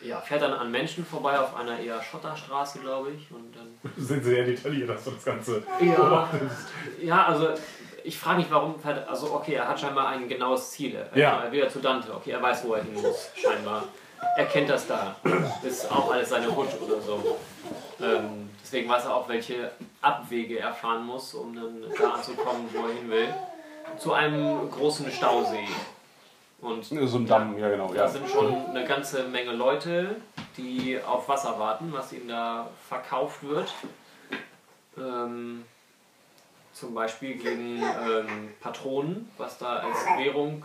[0.00, 3.30] ja, fährt dann an Menschen vorbei auf einer eher Schotterstraße, glaube ich.
[3.30, 5.94] Und dann Sind sehr detailliert, dass du das Ganze Ja.
[5.96, 6.68] beobachtest.
[7.00, 7.48] Ja, also
[8.04, 8.78] ich frage mich, warum.
[8.78, 10.94] fährt- Also, okay, er hat scheinbar ein genaues Ziel.
[10.94, 11.40] Er Ja.
[11.42, 12.14] er will ja zu Dante.
[12.14, 13.84] Okay, er weiß, wo er hin muss, scheinbar.
[14.36, 15.16] Er kennt das da.
[15.62, 17.36] Das ist auch alles seine Hut oder so.
[18.00, 22.86] Ähm, deswegen weiß er auch, welche Abwege er fahren muss, um dann da anzukommen, wo
[22.88, 23.28] er hin will.
[23.98, 25.68] Zu einem großen Stausee.
[26.66, 27.88] Und So ein Damm, ja genau.
[27.88, 28.08] da Ja.
[28.08, 30.16] sind schon eine ganze Menge Leute,
[30.56, 33.72] die auf Wasser warten, was ihnen da verkauft wird.
[34.98, 35.64] Ähm,
[36.72, 40.64] zum Beispiel gegen ähm, Patronen, was da als Währung.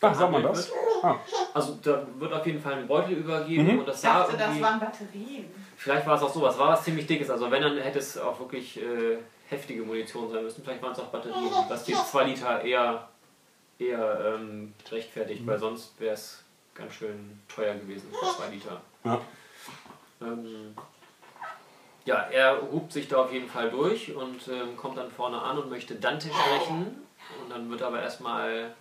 [0.00, 0.70] Ach, sag mal gehandelt das.
[0.70, 0.78] wird.
[1.04, 1.16] Ah.
[1.54, 3.78] Also da wird auf jeden Fall ein Beutel übergeben Mhm.
[3.80, 5.46] und das Ich sah dachte, das waren Batterien.
[5.76, 7.28] Vielleicht war es auch so, was war was ziemlich dickes.
[7.30, 10.62] Also wenn, dann hätte es auch wirklich äh, heftige Munition sein müssen.
[10.62, 11.50] Vielleicht waren es auch Batterien.
[11.68, 13.08] Was die 2 Liter eher,
[13.78, 16.42] eher ähm, rechtfertigt, weil sonst wäre es
[16.74, 18.80] ganz schön teuer gewesen für 2 Liter.
[19.04, 19.20] Ja.
[20.20, 20.74] Ähm,
[22.04, 25.58] ja, er hupt sich da auf jeden Fall durch und ähm, kommt dann vorne an
[25.58, 27.04] und möchte Dante sprechen.
[27.42, 28.74] Und dann wird aber erstmal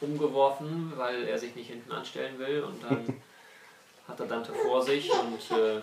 [0.00, 2.62] umgeworfen, weil er sich nicht hinten anstellen will.
[2.62, 3.22] Und dann
[4.08, 5.80] hat er Dante vor sich und äh,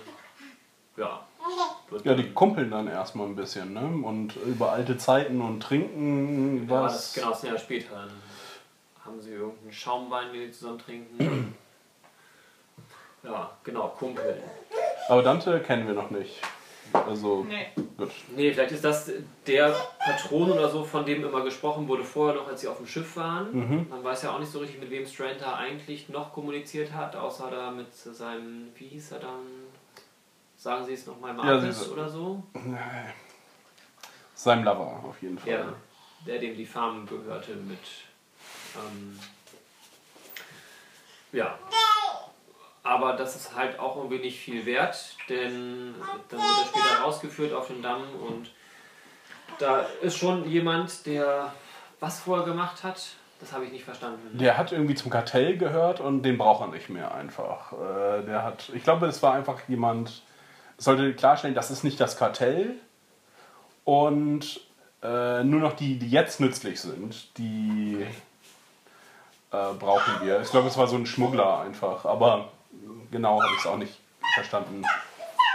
[0.97, 1.25] ja.
[2.03, 3.81] Ja, die kumpeln dann erstmal ein bisschen, ne?
[3.81, 6.93] Und über alte Zeiten und trinken Ja, was.
[6.93, 8.07] das, genau, das ist Jahr später.
[9.11, 11.53] Haben sie irgendeinen Schaumwein, den sie zusammen trinken.
[13.23, 14.41] ja, genau, Kumpel.
[15.09, 16.39] Aber Dante kennen wir noch nicht.
[16.93, 17.67] Also, Nee.
[17.97, 18.09] gut.
[18.37, 19.11] Nee, vielleicht ist das
[19.45, 22.87] der Patron oder so, von dem immer gesprochen wurde vorher noch, als sie auf dem
[22.87, 23.89] Schiff waren.
[23.89, 27.13] Man weiß ja auch nicht so richtig, mit wem Strand da eigentlich noch kommuniziert hat,
[27.17, 29.41] außer da mit seinem, wie hieß er dann?
[30.55, 32.41] Sagen Sie es nochmal, Ja, Marcus sie- oder so?
[34.35, 35.49] Seinem Lover auf jeden Fall.
[35.51, 35.73] Ja,
[36.25, 37.77] der dem die Farm gehörte mit.
[38.75, 39.19] Ähm,
[41.31, 41.57] ja.
[42.83, 45.93] Aber das ist halt auch irgendwie nicht viel wert, denn
[46.29, 48.51] dann wird er später rausgeführt auf den Damm und
[49.59, 51.53] da ist schon jemand, der
[51.99, 53.15] was vorher gemacht hat.
[53.39, 54.37] Das habe ich nicht verstanden.
[54.37, 57.73] Der hat irgendwie zum Kartell gehört und den braucht er nicht mehr einfach.
[57.73, 60.23] Äh, der hat, ich glaube, es war einfach jemand,
[60.77, 62.75] sollte klarstellen, das ist nicht das Kartell
[63.83, 64.61] und
[65.03, 68.05] äh, nur noch die, die jetzt nützlich sind, die
[69.51, 70.41] äh, brauchen wir.
[70.41, 72.49] Ich glaube, es war so ein Schmuggler einfach, aber
[73.11, 73.99] genau habe ich es auch nicht
[74.33, 74.83] verstanden.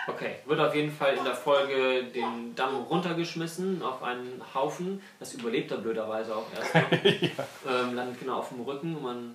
[0.09, 5.03] Okay, wird auf jeden Fall in der Folge den Damm runtergeschmissen auf einen Haufen.
[5.19, 6.93] Das überlebt er blöderweise auch erst noch.
[7.03, 9.35] ähm, landet genau auf dem Rücken und man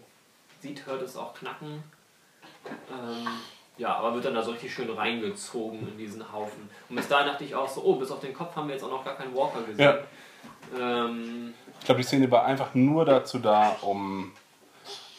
[0.61, 1.83] sieht, hört es auch knacken.
[2.65, 3.27] Ähm,
[3.77, 6.69] ja, aber wird dann da so richtig schön reingezogen in diesen Haufen.
[6.87, 8.83] Und bis dahin dachte ich auch so, oh, bis auf den Kopf haben wir jetzt
[8.83, 9.97] auch noch gar keinen Walker gesehen.
[10.77, 11.05] Ja.
[11.05, 14.31] Ähm, Ich glaube, die Szene war einfach nur dazu da, um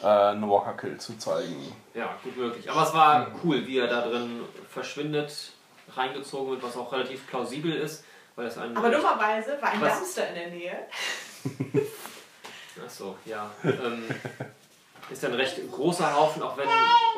[0.03, 1.73] äh, einen Walker-Kill zu zeigen.
[1.93, 2.69] ja, gut möglich.
[2.69, 5.51] Aber es war cool, wie er da drin verschwindet,
[5.95, 8.03] reingezogen wird, was auch relativ plausibel ist,
[8.35, 9.99] weil es ein Aber dummerweise war ein Was?
[9.99, 10.77] Dumpster in der Nähe.
[12.85, 13.49] Achso, ja.
[13.63, 14.03] Ähm,
[15.09, 16.67] ist ja ein recht großer Haufen, auch wenn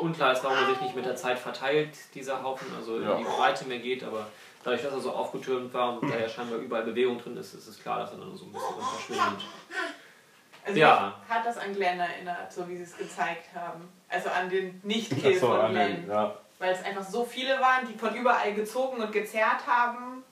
[0.00, 3.12] unklar ist, warum er sich nicht mit der Zeit verteilt, dieser Haufen, also Ja.
[3.12, 4.26] in die Breite mehr geht, aber
[4.64, 7.68] dadurch, dass er so aufgetürmt war und da ja scheinbar überall Bewegung drin ist, ist
[7.68, 9.44] es klar, dass er dann so ein bisschen verschwindet.
[10.66, 11.14] Also Ja.
[11.22, 13.88] mich hat das an Glenn erinnert, so wie sie es gezeigt haben.
[14.08, 16.02] Also an den Nicht-Kill so, von Glenn.
[16.02, 16.34] den, ja.
[16.58, 20.24] Weil es einfach so viele waren, die von überall gezogen und gezerrt haben.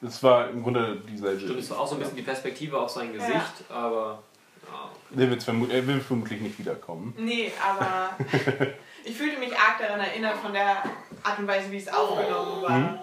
[0.00, 1.40] Das war im Grunde dieselbe.
[1.40, 4.22] Stimmt, es war auch so ein bisschen die Perspektive auf sein Gesicht, aber
[4.66, 7.14] ja, Der wird's vermu er will vermutlich nicht wiederkommen.
[7.16, 8.10] Nee, aber
[9.04, 10.82] ich fühlte mich arg daran erinnert von der
[11.22, 12.70] Art und Weise, wie es aufgenommen war.
[12.70, 12.98] Mhm.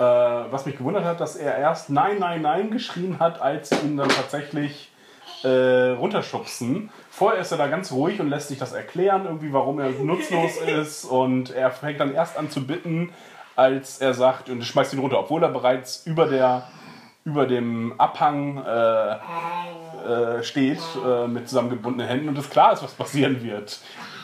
[0.00, 3.76] Äh, was mich gewundert hat, dass er erst Nein, Nein, Nein geschrien hat, als sie
[3.84, 4.90] ihn dann tatsächlich
[5.42, 6.88] äh, runterschubsen.
[7.10, 10.56] Vorher ist er da ganz ruhig und lässt sich das erklären, irgendwie, warum er nutzlos
[10.66, 11.04] ist.
[11.04, 13.12] Und er fängt dann erst an zu bitten,
[13.56, 16.66] als er sagt, und schmeißt ihn runter, obwohl er bereits über, der,
[17.26, 22.94] über dem Abhang äh, äh, steht, äh, mit zusammengebundenen Händen und es klar ist, was
[22.94, 23.80] passieren wird.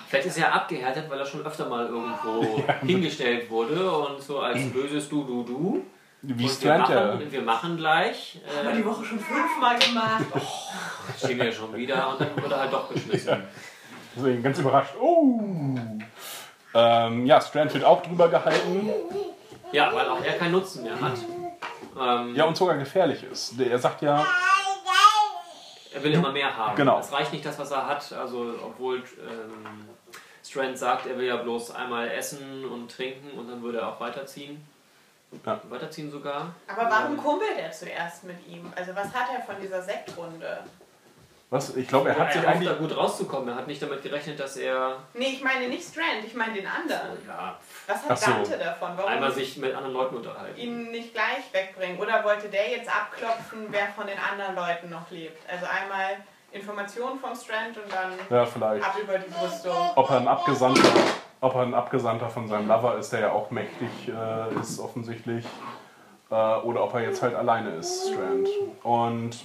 [0.08, 4.62] Vielleicht ist er abgehärtet, weil er schon öfter mal irgendwo hingestellt wurde und so als
[4.70, 5.82] böses Du, Du, Du.
[6.22, 7.06] Wie Und wir Strand ja.
[7.06, 8.40] machen, wir machen gleich.
[8.56, 10.24] Haben wir Äh, die Woche schon fünfmal gemacht.
[10.34, 10.40] Oh,
[11.24, 13.42] stehen wir schon wieder und dann wird er halt doch geschmissen.
[14.16, 14.94] Deswegen ganz überrascht.
[15.00, 15.76] Oh!
[16.74, 18.90] Ähm, ja, Strand wird auch drüber gehalten.
[19.72, 21.14] Ja, weil auch er keinen Nutzen mehr hat.
[22.00, 23.58] Ähm, Ja, und sogar gefährlich ist.
[23.60, 24.24] Er sagt ja,
[25.96, 26.76] Er will immer mehr haben.
[26.76, 27.00] Genau.
[27.00, 28.12] Es reicht nicht das, was er hat.
[28.12, 29.88] Also, obwohl ähm,
[30.44, 33.98] Strand sagt, er will ja bloß einmal essen und trinken und dann würde er auch
[33.98, 34.62] weiterziehen.
[35.44, 35.58] Ja.
[35.70, 36.54] Weiterziehen sogar.
[36.68, 38.70] Aber warum kumpelt er zuerst mit ihm?
[38.76, 40.64] Also was hat er von dieser Sektrunde?
[41.50, 41.76] Was?
[41.76, 42.68] Ich glaube, er hat er sich eigentlich.
[42.68, 43.48] da gut rauszukommen.
[43.50, 46.66] Er hat nicht damit gerechnet, dass er Nee, ich meine nicht Strand, ich meine den
[46.66, 47.18] anderen.
[47.26, 47.56] ja,
[47.86, 48.30] Was hat so.
[48.32, 48.90] Dante davon?
[48.96, 50.58] Warum einmal sich mit anderen Leuten unterhalten.
[50.58, 51.98] ihn nicht gleich wegbringen?
[52.00, 55.38] Oder wollte der jetzt abklopfen, wer von den anderen Leuten noch lebt?
[55.48, 56.16] Also einmal
[56.52, 58.84] Informationen vom Strand und dann Ja, vielleicht.
[58.84, 59.76] ab über die Brüstung.
[59.94, 60.88] Ob er ein Abgesandter,
[61.40, 65.44] ob er ein Abgesandter von seinem Lover ist, der ja auch mächtig äh, ist, offensichtlich.
[66.30, 68.48] Äh, oder ob er jetzt halt alleine ist, Strand.
[68.82, 69.36] Und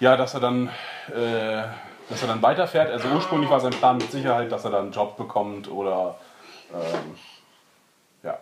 [0.00, 0.68] ja, dass er dann.
[1.14, 1.64] Äh,
[2.08, 2.90] dass er dann weiterfährt.
[2.90, 6.16] Also ursprünglich war sein Plan mit Sicherheit, dass er dann einen Job bekommt oder
[6.72, 7.16] ähm,
[8.22, 8.38] ja.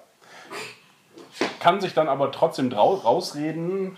[1.60, 3.96] Kann sich dann aber trotzdem rausreden,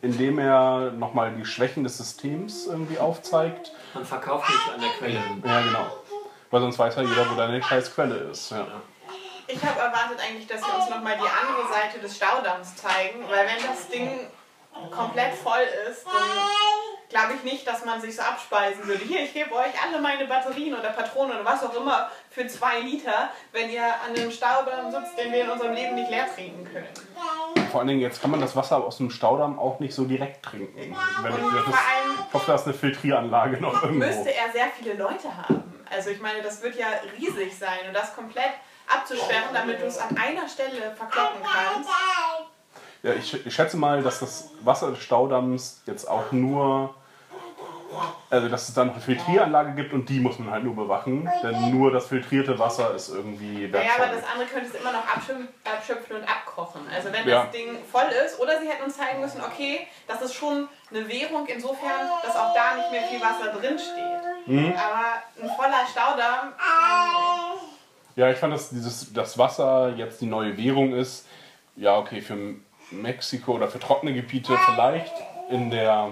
[0.00, 3.72] indem er nochmal die Schwächen des Systems irgendwie aufzeigt.
[3.94, 5.20] Man verkauft nicht an der Quelle.
[5.44, 5.86] Ja, genau.
[6.50, 8.50] Weil sonst weiß ja jeder, wo deine scheiß Quelle ist.
[8.50, 8.66] Ja.
[9.46, 13.46] Ich habe erwartet eigentlich, dass sie uns nochmal die andere Seite des Staudamms zeigen, weil
[13.46, 14.28] wenn das Ding
[14.90, 16.48] komplett voll ist, dann
[17.08, 19.02] glaube ich nicht, dass man sich so abspeisen würde.
[19.04, 22.80] Hier, ich gebe euch alle meine Batterien oder Patronen oder was auch immer für zwei
[22.80, 26.64] Liter, wenn ihr an einem Staudamm sitzt, den wir in unserem Leben nicht leer trinken
[26.64, 26.88] können.
[27.70, 30.44] Vor allen Dingen, jetzt kann man das Wasser aus dem Staudamm auch nicht so direkt
[30.44, 30.78] trinken.
[30.78, 34.06] Ich, ich hoffe, da ist eine Filtrieranlage noch irgendwo.
[34.06, 35.84] müsste er sehr viele Leute haben.
[35.90, 36.86] Also ich meine, das wird ja
[37.18, 38.52] riesig sein und das komplett
[38.88, 41.90] abzusperren, damit du es an einer Stelle verkloppen kannst.
[43.02, 46.94] Ja, ich, ich schätze mal, dass das Wasser des Staudamms jetzt auch nur.
[48.30, 51.30] Also, dass es dann noch eine Filtrieranlage gibt und die muss man halt nur bewachen.
[51.42, 54.04] Denn nur das filtrierte Wasser ist irgendwie Ja, wertvoll.
[54.04, 56.82] aber das andere könntest du immer noch abschöpfen, abschöpfen und abkochen.
[56.94, 57.44] Also wenn Ja.
[57.44, 61.08] das Ding voll ist, oder sie hätten uns zeigen müssen, okay, das ist schon eine
[61.08, 64.46] Währung insofern, dass auch da nicht mehr viel Wasser drin steht.
[64.46, 64.74] Mhm.
[64.76, 66.52] Aber ein voller Staudamm,
[68.16, 71.26] Ja, ich fand, dass dieses, das Wasser jetzt die neue Währung ist.
[71.76, 72.36] Ja, okay, für
[72.90, 75.12] Mexiko oder für trockene Gebiete vielleicht.
[75.50, 76.10] In der,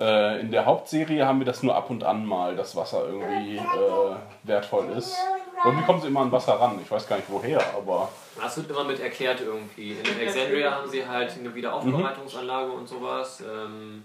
[0.00, 3.56] äh, in der Hauptserie haben wir das nur ab und an mal, dass Wasser irgendwie
[3.56, 5.16] äh, wertvoll ist.
[5.64, 6.80] Irgendwie kommen sie immer an Wasser ran.
[6.82, 8.08] Ich weiß gar nicht woher, aber
[8.40, 9.92] Das wird immer mit erklärt irgendwie.
[9.92, 13.40] In Alexandria haben sie halt eine Wiederaufbereitungsanlage und sowas.
[13.40, 14.02] Ähm,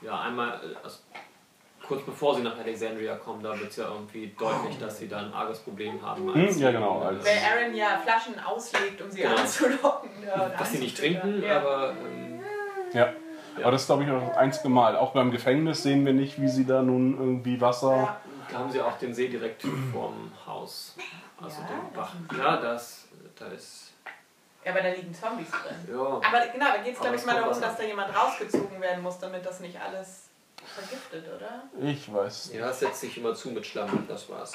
[0.00, 0.98] ja, einmal, äh, also,
[1.86, 5.18] kurz bevor sie nach Alexandria kommen, da wird es ja irgendwie deutlich, dass sie da
[5.18, 6.32] ein arges Problem haben.
[6.34, 9.36] Hm, als ja, genau, äh, als- weil Aaron ja Flaschen auslegt, um sie Genau.
[9.36, 10.10] anzulocken.
[10.26, 11.58] Ja, oder dass sie nicht trinken, Ja.
[11.60, 12.40] aber ähm,
[12.92, 13.12] ja.
[13.62, 14.96] Aber das ist, glaube ich, auch das einzige Mal.
[14.96, 17.96] Auch beim Gefängnis sehen wir nicht, wie sie da nun irgendwie Wasser.
[17.96, 18.20] Ja.
[18.50, 19.62] Da haben sie auch den See direkt
[19.92, 20.96] vorm Haus.
[21.40, 22.14] Also Ja, den das Bach.
[22.38, 23.08] Ja, das,
[23.38, 23.92] da ist.
[24.64, 25.94] Ja, aber da liegen Zombies drin.
[25.94, 26.00] Ja.
[26.02, 29.18] Aber genau, da geht es, glaube ich, mal darum, dass da jemand rausgezogen werden muss,
[29.18, 30.23] damit das nicht alles
[30.74, 31.88] vergiftet, oder?
[31.88, 32.52] Ich weiß.
[32.54, 34.52] Ja, es setzt sich immer zu mit Schlamm, das war's.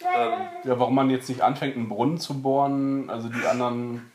[0.00, 0.32] Ähm,
[0.64, 4.12] Ja, warum man jetzt nicht anfängt, einen Brunnen zu bohren, also die anderen.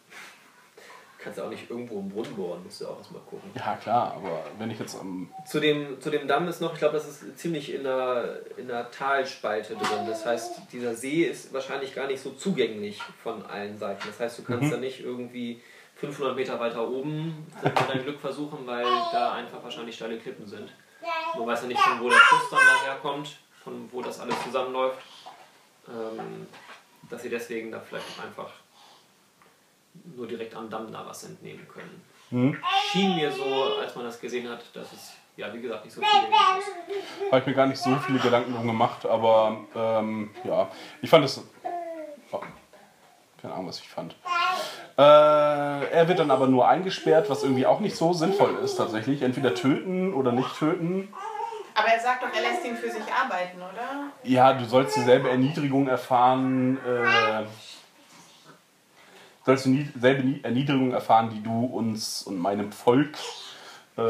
[1.17, 3.49] kannst du auch nicht irgendwo einen Brunnen bohren, musst du auch erstmal gucken.
[3.55, 5.29] Ja, klar, aber wenn ich jetzt am.
[5.45, 8.67] Zu dem, zu dem Damm ist noch, ich glaube, das ist ziemlich in der, in
[8.67, 10.05] der Talspalte drin.
[10.07, 14.03] Das heißt, dieser See ist wahrscheinlich gar nicht so zugänglich von allen Seiten.
[14.07, 15.61] Das heißt, du kannst da nicht irgendwie
[15.95, 17.45] 500 Meter weiter oben
[17.87, 20.71] dein Glück versuchen, weil da einfach wahrscheinlich steile Klippen sind.
[21.37, 24.99] Man weiß ja nicht, von wo der Fluss dann daherkommt, von wo das alles zusammenläuft.
[25.87, 26.47] Ähm,
[27.09, 28.51] dass sie deswegen da vielleicht auch einfach
[30.15, 32.01] nur direkt am Damm da was entnehmen können.
[32.29, 32.57] Hm?
[32.91, 33.43] Schien mir so,
[33.79, 37.31] als man das gesehen hat, dass es, ja, wie gesagt, nicht so zugänglich ist.
[37.31, 40.71] Habe ich mir gar nicht so viele Gedanken drum gemacht, aber ähm, ja,
[41.01, 41.43] ich fand es.
[42.31, 42.39] Oh,
[43.41, 44.15] keine Ahnung, was ich fand.
[44.97, 49.21] Äh, er wird dann aber nur eingesperrt, was irgendwie auch nicht so sinnvoll ist tatsächlich.
[49.21, 51.13] Entweder töten oder nicht töten.
[51.73, 54.11] Aber er sagt doch, er lässt ihn für sich arbeiten, oder?
[54.23, 56.77] Ja, du sollst dieselbe Erniedrigung erfahren.
[56.85, 57.45] Äh,
[59.45, 63.17] sollst du nie, selbe Nie- Erniedrigung erfahren, die du uns und meinem Volk
[63.97, 64.01] äh,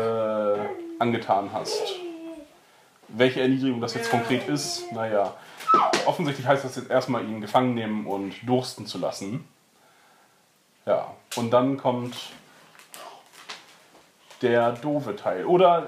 [1.00, 1.96] angetan hast.
[3.08, 5.34] Welche Erniedrigung das jetzt konkret ist, naja.
[6.06, 9.48] Offensichtlich heißt das jetzt erstmal, ihn gefangen nehmen und dursten zu lassen.
[10.86, 12.16] Ja, und dann kommt
[14.42, 15.46] der doofe Teil.
[15.46, 15.86] Oder,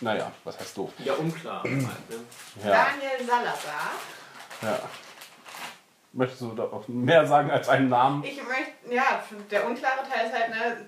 [0.00, 0.92] naja, was heißt doof?
[0.98, 1.62] Ja, unklar.
[1.64, 2.16] Halt, ne?
[2.64, 2.70] Ja.
[2.70, 3.90] Daniel Salazar.
[4.62, 4.78] Ja.
[6.12, 8.24] Möchtest du da auch mehr sagen als einen Namen?
[8.24, 10.86] Ich möchte, ja, der unklare Teil ist halt, ne,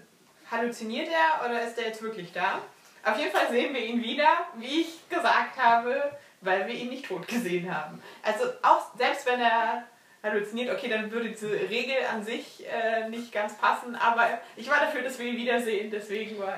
[0.50, 2.60] halluziniert er oder ist er jetzt wirklich da?
[3.04, 7.06] Auf jeden Fall sehen wir ihn wieder, wie ich gesagt habe, weil wir ihn nicht
[7.06, 8.00] tot gesehen haben.
[8.22, 9.84] Also auch selbst wenn er
[10.22, 14.26] halluziniert, okay, dann würde diese Regel an sich äh, nicht ganz passen, aber
[14.56, 16.54] ich war dafür, dass wir ihn wiedersehen, deswegen war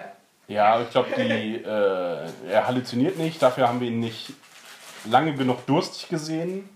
[0.48, 3.40] Ja, ich glaube, äh, er halluziniert nicht.
[3.42, 4.32] Dafür haben wir ihn nicht
[5.04, 6.68] lange genug durstig gesehen.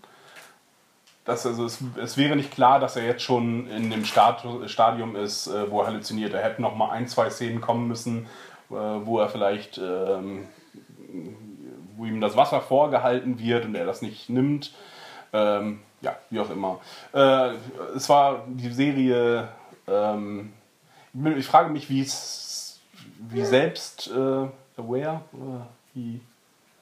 [1.24, 5.16] Das, also es, es wäre nicht klar, dass er jetzt schon in dem Statu- Stadium
[5.16, 6.34] ist, äh, wo er halluziniert.
[6.34, 8.26] Er hätte noch mal ein, zwei Szenen kommen müssen,
[8.70, 10.46] äh, wo er vielleicht, ähm,
[11.96, 14.72] wo ihm das Wasser vorgehalten wird und er das nicht nimmt.
[15.32, 16.80] Ähm, ja, wie auch immer.
[17.12, 17.54] Äh,
[17.96, 19.48] es war die Serie.
[19.88, 20.52] Ähm,
[21.36, 22.80] ich frage mich, wie es,
[23.18, 26.20] wie selbst äh, aware, oder wie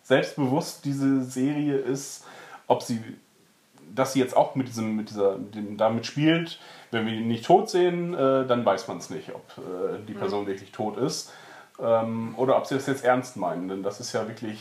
[0.03, 2.25] selbstbewusst diese Serie ist,
[2.67, 3.01] ob sie,
[3.95, 6.59] dass sie jetzt auch mit diesem, mit dieser, mit dem, damit spielt.
[6.91, 10.15] Wenn wir ihn nicht tot sehen, äh, dann weiß man es nicht, ob äh, die
[10.15, 11.33] Person wirklich tot ist.
[11.81, 14.61] Ähm, oder ob sie das jetzt ernst meinen, denn das ist ja wirklich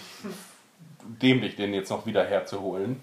[1.22, 3.02] dämlich, den jetzt noch wieder herzuholen.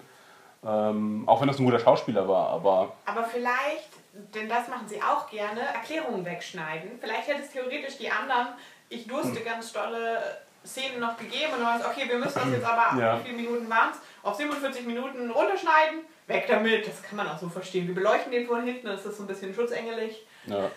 [0.65, 3.89] Ähm, auch wenn das ein guter Schauspieler war, aber Aber vielleicht,
[4.35, 6.91] denn das machen sie auch gerne, Erklärungen wegschneiden.
[6.99, 8.47] Vielleicht hätte es theoretisch die anderen,
[8.89, 10.19] ich durste ganz dolle
[10.65, 13.19] Szenen noch gegeben und meinst, okay, wir müssen das jetzt aber, Ja.
[13.19, 16.85] wie viele Minuten waren es, auf 47 Minuten runterschneiden, weg damit.
[16.85, 17.87] Das kann man auch so verstehen.
[17.87, 20.25] Wir beleuchten den von hinten, das ist so ein bisschen schutzengelig.
[20.45, 20.69] ja.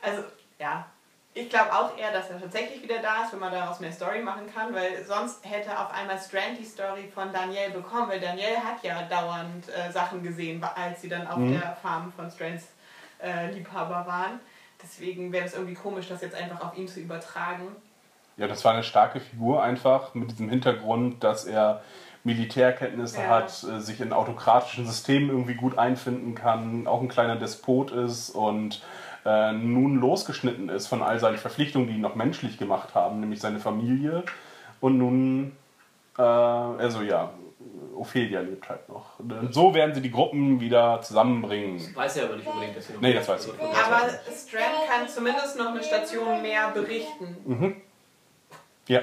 [0.00, 0.22] Also,
[0.60, 0.86] ja.
[1.40, 4.20] Ich glaube auch eher, dass er tatsächlich wieder da ist, wenn man daraus mehr Story
[4.20, 8.56] machen kann, weil sonst hätte auf einmal Strand die Story von Danielle bekommen, weil Danielle
[8.56, 12.66] hat ja dauernd äh, Sachen gesehen, als sie dann auf der Farm von Strands
[13.22, 14.40] äh, Liebhaber waren.
[14.82, 17.68] Deswegen wäre es irgendwie komisch, das jetzt einfach auf ihn zu übertragen.
[18.36, 21.84] Ja, das war eine starke Figur einfach mit diesem Hintergrund, dass er
[22.24, 23.28] Militärkenntnisse Ja.
[23.28, 28.30] hat, äh, sich in autokratischen Systemen irgendwie gut einfinden kann, auch ein kleiner Despot ist
[28.30, 28.82] und
[29.28, 33.40] äh, nun losgeschnitten ist von all seinen Verpflichtungen, die ihn noch menschlich gemacht haben, nämlich
[33.40, 34.22] seine Familie.
[34.80, 35.52] Und nun,
[36.16, 37.30] äh, also ja,
[37.94, 39.18] Ophelia lebt halt noch.
[39.18, 41.78] Und so werden sie die Gruppen wieder zusammenbringen.
[41.94, 43.00] Weiß er aber nicht unbedingt, dass sie noch.
[43.02, 43.52] Nee, das weiß ich.
[43.52, 47.82] Aber Strand kann zumindest noch eine Station mehr berichten.
[48.86, 49.00] Ja.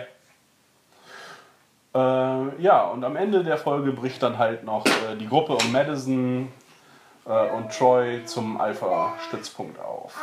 [1.94, 5.72] Äh, ja, und am Ende der Folge bricht dann halt noch äh, die Gruppe um
[5.72, 6.52] Madison
[7.26, 10.16] äh, und Troy zum Alpha-Stützpunkt auf.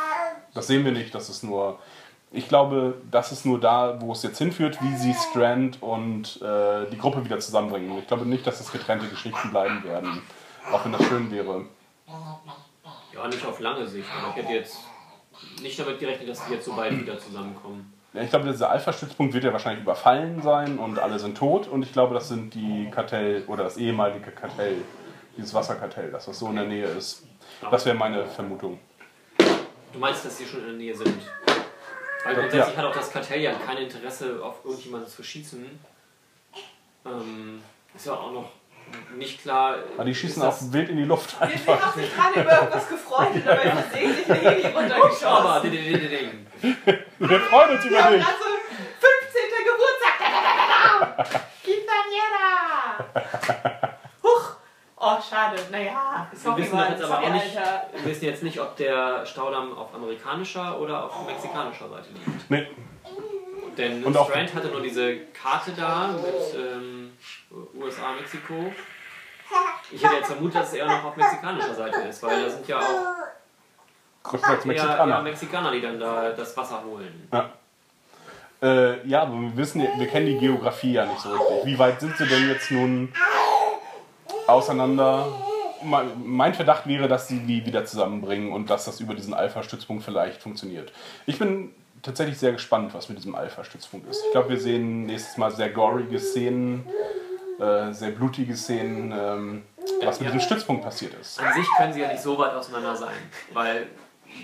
[0.53, 1.79] Das sehen wir nicht, das ist nur.
[2.35, 6.89] Ich glaube, das ist nur da, wo es jetzt hinführt, wie sie Strand und äh,
[6.89, 7.95] die Gruppe wieder zusammenbringen.
[7.99, 10.23] Ich glaube nicht, dass das getrennte Geschichten bleiben werden.
[10.71, 11.65] Auch wenn das schön wäre.
[13.13, 14.07] Ja, nicht auf lange Sicht.
[14.17, 14.79] Aber ich hätte jetzt
[15.61, 17.93] nicht damit gerechnet, dass die jetzt so bald wieder zusammenkommen.
[18.13, 21.67] Ja, ich glaube, dieser Alpha-Stützpunkt wird ja wahrscheinlich überfallen sein und alle sind tot.
[21.67, 24.77] Und ich glaube, das sind die Kartell oder das ehemalige Kartell,
[25.37, 27.23] dieses Wasserkartell, das was so in der Nähe ist.
[27.71, 28.79] Das wäre meine Vermutung.
[29.91, 31.17] Du meinst, dass sie schon in der Nähe sind?
[32.25, 32.81] Weil grundsätzlich Ja.
[32.81, 35.79] hat auch das Kartell ja kein Interesse, auf irgendjemanden zu schießen.
[37.05, 37.61] Ähm,
[37.93, 38.49] ist ja auch noch
[39.15, 39.75] nicht klar.
[39.95, 41.81] Aber die schießen das- auch wild in die Luft Wir einfach.
[41.81, 45.71] haben sich gerade über irgendwas gefreut und dabei versehentlich eine Heli Aber, runtergeschossen.
[47.19, 48.23] Wir freuen uns über dich.
[48.23, 48.49] gerade so
[48.99, 49.63] 15.
[49.65, 50.15] Geburtstag.
[50.19, 51.39] Da, da, da, da, da.
[51.65, 52.47] Quinceañera.
[54.23, 54.45] Huch.
[55.17, 55.55] Oh, schade.
[55.71, 56.91] Naja, Wir sorry, wissen Mann.
[56.91, 57.87] jetzt aber sorry, auch nicht, Alter.
[57.93, 62.49] wir wissen jetzt nicht, ob der Staudamm auf amerikanischer oder auf mexikanischer Seite liegt.
[62.49, 62.67] Nee,
[63.77, 67.11] Denn Und Strand hatte nur diese Karte da mit ähm,
[67.75, 68.71] USA, Mexiko.
[69.91, 72.67] Ich hätte jetzt vermutet, dass es eher noch auf mexikanischer Seite ist, weil da sind
[72.67, 75.21] ja auch eher, eher Mexikaner.
[75.21, 77.29] Mexikaner, die dann da das Wasser holen.
[78.61, 81.65] Äh, ja, aber wir wissen, ja- wir kennen die Geografie ja nicht so richtig.
[81.65, 83.11] Wie weit sind sie denn jetzt nun
[84.47, 85.27] auseinander?
[85.83, 90.03] Me- Mein Verdacht wäre, dass sie die wieder zusammenbringen und dass das über diesen Alpha-Stützpunkt
[90.03, 90.91] vielleicht funktioniert.
[91.25, 94.23] Ich bin tatsächlich sehr gespannt, was mit diesem Alpha-Stützpunkt ist.
[94.25, 96.85] Ich glaube, wir sehen nächstes Mal sehr gorige Szenen,
[97.59, 99.63] äh, sehr blutige Szenen, ähm,
[100.03, 100.33] was mit Ja.
[100.33, 101.39] diesem Stützpunkt passiert ist.
[101.39, 103.15] An sich können sie ja nicht so weit auseinander sein,
[103.53, 103.87] weil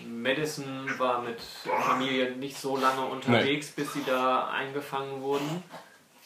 [0.08, 1.40] Madison war mit
[1.88, 5.64] Familie nicht so lange unterwegs, bis sie da eingefangen wurden.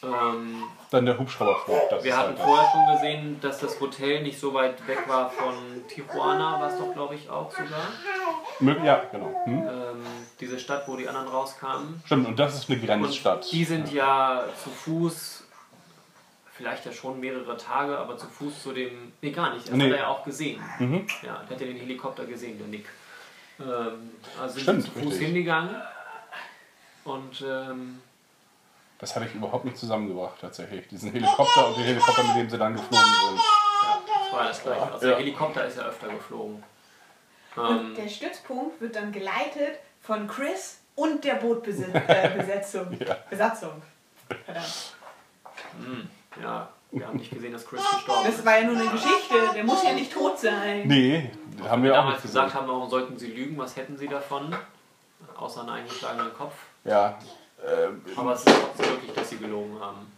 [0.04, 2.02] Ähm, Dann der Hubschrauberflug.
[2.02, 5.54] Wir hatten halt vorher schon gesehen, dass das Hotel nicht so weit weg war von
[5.88, 8.84] Tijuana, war es doch, glaube ich, auch sogar.
[8.84, 9.34] Ja, genau.
[9.44, 9.58] Hm?
[9.58, 10.06] Ähm,
[10.40, 12.02] diese Stadt, wo die anderen rauskamen.
[12.06, 13.50] Stimmt, und das ist eine Und Grenzstadt.
[13.50, 15.44] die sind ja zu Fuß,
[16.52, 19.12] vielleicht ja schon mehrere Tage, aber zu Fuß zu dem.
[19.20, 19.66] Nee, gar nicht.
[19.68, 19.84] Das Nee.
[19.86, 20.62] hat er ja auch gesehen.
[20.78, 21.06] Mhm.
[21.22, 22.86] Ja, der hat ja den Helikopter gesehen, der Nick.
[23.58, 25.26] Ähm, also sind Stimmt, zu Fuß richtig.
[25.26, 25.74] hingegangen.
[27.04, 28.00] Und ähm,
[29.04, 30.88] Das hatte ich überhaupt nicht zusammengebracht, tatsächlich.
[30.88, 33.36] Diesen Helikopter und den Helikopter, mit dem sie dann geflogen sind.
[33.36, 34.82] ja, das war alles gleiche.
[34.92, 35.10] Also Ja.
[35.10, 36.64] der Helikopter ist ja öfter geflogen.
[37.56, 42.92] Und Ähm, der Stützpunkt wird dann geleitet von Chris und der Bootbesetzung.
[42.98, 43.04] Äh.
[43.06, 43.16] Ja.
[43.28, 43.82] Besatzung.
[44.46, 44.88] Verdammt.
[46.42, 48.46] ja, wir haben nicht gesehen, dass Chris gestorben Das ist.
[48.46, 49.34] war ja nur eine Geschichte.
[49.54, 50.88] Der muss ja nicht tot sein.
[50.88, 51.30] Nee,
[51.68, 52.54] haben wir auch Damals nicht gesagt gesagt.
[52.62, 53.58] haben, warum sollten sie lügen?
[53.58, 54.56] Was hätten sie davon?
[55.36, 56.54] Außer einen eingeschlagenen Kopf.
[56.84, 57.18] Ja.
[58.16, 60.12] Aber es ist trotzdem wirklich, dass sie gelogen haben.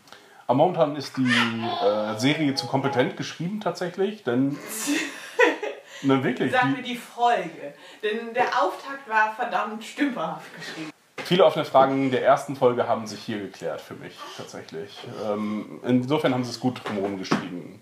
[0.46, 4.56] Aber momentan ist die äh, Serie zu kompetent geschrieben, tatsächlich, denn.
[6.02, 6.52] Na, wirklich.
[6.52, 7.74] Sagen wir Die, die Folge.
[8.02, 10.90] Denn der Auftakt war verdammt stümperhaft geschrieben.
[11.24, 14.96] viele offene Fragen der ersten Folge haben sich hier geklärt für mich, tatsächlich.
[15.26, 17.80] Ähm, insofern haben sie es gut drumherum geschrieben.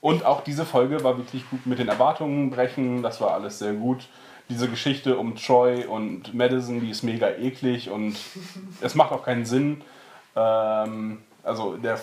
[0.00, 3.72] Und auch diese Folge war wirklich gut mit den Erwartungen brechen, das war alles sehr
[3.72, 4.08] gut.
[4.52, 8.14] Diese Geschichte um Troy und Madison, die ist mega eklig und
[8.82, 9.82] es macht auch keinen Sinn.
[10.36, 11.98] Ähm, also der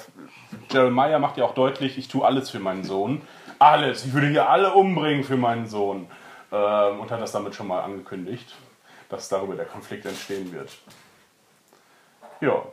[0.71, 3.21] Jeremiah macht ja auch deutlich, ich tue alles für meinen Sohn.
[3.59, 6.09] Alles, ich würde hier alle umbringen für meinen Sohn.
[6.51, 8.55] Ähm, und hat das damit schon mal angekündigt,
[9.09, 10.71] dass darüber der Konflikt entstehen wird.
[12.41, 12.63] Ja,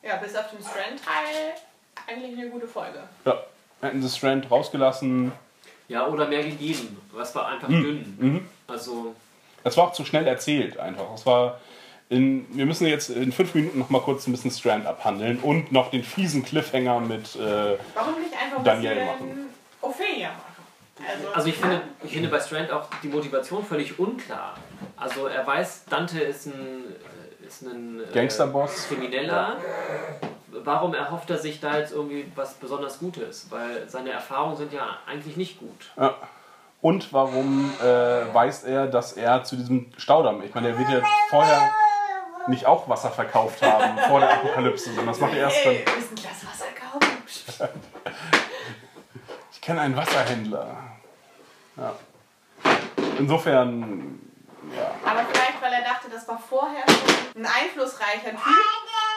[0.00, 1.54] Ja, bis auf den Strand-Teil
[2.06, 3.02] eigentlich eine gute Folge.
[3.24, 3.36] ja.
[3.80, 5.32] Hätten sie Strand rausgelassen,
[5.88, 6.96] Ja, oder mehr gegeben.
[7.12, 7.82] Was war einfach Hm.
[7.82, 8.16] dünn.
[8.18, 8.48] Mhm.
[8.66, 9.14] Also,
[9.64, 11.14] Das war auch zu schnell erzählt einfach.
[11.14, 11.60] Es war
[12.08, 15.72] in, wir müssen jetzt in fünf Minuten noch mal kurz ein bisschen Strand abhandeln und
[15.72, 17.34] noch den fiesen Cliffhanger mit.
[17.36, 17.38] Äh,
[17.94, 19.46] Warum nicht einfach ein Daniel machen.
[19.80, 20.42] Ophelia machen?
[21.06, 24.56] Also, also ich finde, ich finde bei Strand auch die Motivation völlig unklar.
[24.96, 26.84] Also er weiß, Dante ist ein,
[27.46, 28.86] ist ein äh, Gangsterboss.
[28.88, 29.56] Krimineller.
[30.64, 33.46] Warum erhofft er sich da jetzt irgendwie was besonders Gutes?
[33.50, 35.90] Weil seine Erfahrungen sind ja eigentlich nicht gut.
[35.96, 36.14] ja.
[36.82, 37.84] Und warum äh,
[38.34, 41.00] weiß er, dass er zu diesem Staudamm, ich meine, er wird ja
[41.30, 41.70] vorher
[42.48, 45.74] nicht auch Wasser verkauft haben vor der Apokalypse, sondern das macht er erst dann.
[45.74, 47.70] willst du ein Glas Wasser kaufen?
[49.52, 50.76] Ich kenne einen Wasserhändler.
[51.76, 51.92] Ja.
[53.18, 54.20] Insofern,
[54.76, 54.90] ja.
[55.04, 58.38] Aber vielleicht, weil er dachte, das war vorher schon ein einflussreicher Typ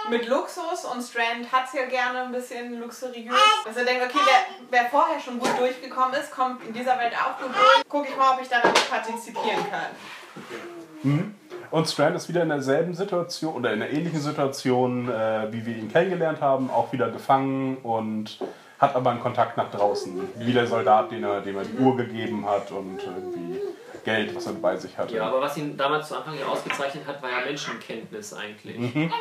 [0.09, 3.35] mit Luxus und Strand hat es ja gerne ein bisschen luxuriös.
[3.65, 7.13] Dass er denkt, okay, wer, wer vorher schon gut durchgekommen ist, kommt in dieser Welt
[7.13, 7.83] auch gut durch.
[7.87, 11.35] Guck ich mal, ob ich daran partizipieren kann.
[11.71, 15.75] Und Strand ist wieder in derselben Situation oder in einer ähnlichen Situation, äh, wie wir
[15.75, 18.39] ihn kennengelernt haben, auch wieder gefangen und
[18.79, 20.29] hat aber einen Kontakt nach draußen.
[20.37, 23.59] Wie der Soldat, den er, dem er die Uhr gegeben hat und irgendwie
[24.03, 25.15] Geld, was er bei sich hatte.
[25.15, 28.77] Ja, aber was ihn damals zu Anfang ja ausgezeichnet hat, war ja Menschenkenntnis eigentlich.
[28.77, 29.03] Mhm.
[29.03, 29.11] Und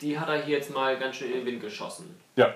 [0.00, 2.18] die hat er hier jetzt mal ganz schön in den Wind geschossen.
[2.36, 2.52] ja.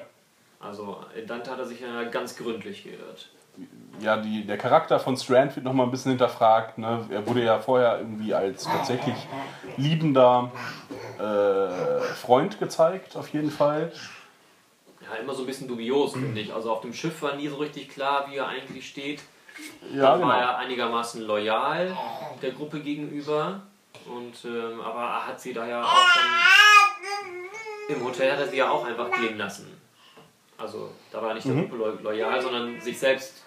[0.60, 3.30] Also Dante hat er sich ja ganz gründlich geirrt.
[3.98, 6.78] ja, die, der Charakter von Strand wird nochmal ein bisschen hinterfragt.
[6.78, 7.04] Ne?
[7.10, 9.16] Er wurde ja vorher irgendwie als tatsächlich
[9.76, 10.52] liebender
[11.18, 13.90] äh, Freund gezeigt, auf jeden Fall.
[15.00, 16.54] Ja, immer so ein bisschen dubios, finde ich.
[16.54, 19.20] Also auf dem Schiff war nie so richtig klar, wie er eigentlich steht.
[19.92, 20.48] Ja, Dann war genau.
[20.52, 21.96] er einigermaßen loyal
[22.40, 23.62] der Gruppe gegenüber.
[24.06, 26.24] Und, ähm, aber er hat sie da ja auch dann
[27.88, 29.66] im Hotel hat er sie ja auch einfach gehen lassen.
[30.58, 33.42] Also da war er nicht der Gruppe lo loyal, sondern sich selbst,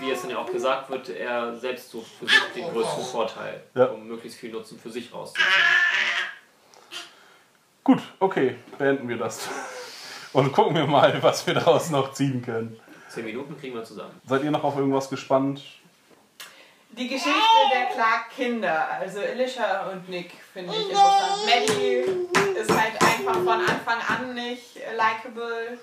[0.00, 3.62] wie es dann ja auch gesagt wird, er selbst so für sich den größten Vorteil,
[3.74, 3.86] Ja.
[3.86, 5.46] um möglichst viel Nutzen für sich rauszuziehen.
[7.84, 9.48] Gut, okay, beenden wir das.
[10.32, 12.78] Und gucken wir mal, was wir daraus noch ziehen können.
[13.08, 14.20] Zehn Minuten kriegen wir zusammen.
[14.26, 15.62] Seid ihr noch auf irgendwas gespannt?
[16.98, 17.30] Die Geschichte
[17.72, 21.40] der Clark-Kinder, also Elisha und Nick, finde ich interessant.
[21.46, 25.78] Maddie ist halt einfach von Anfang an nicht likable.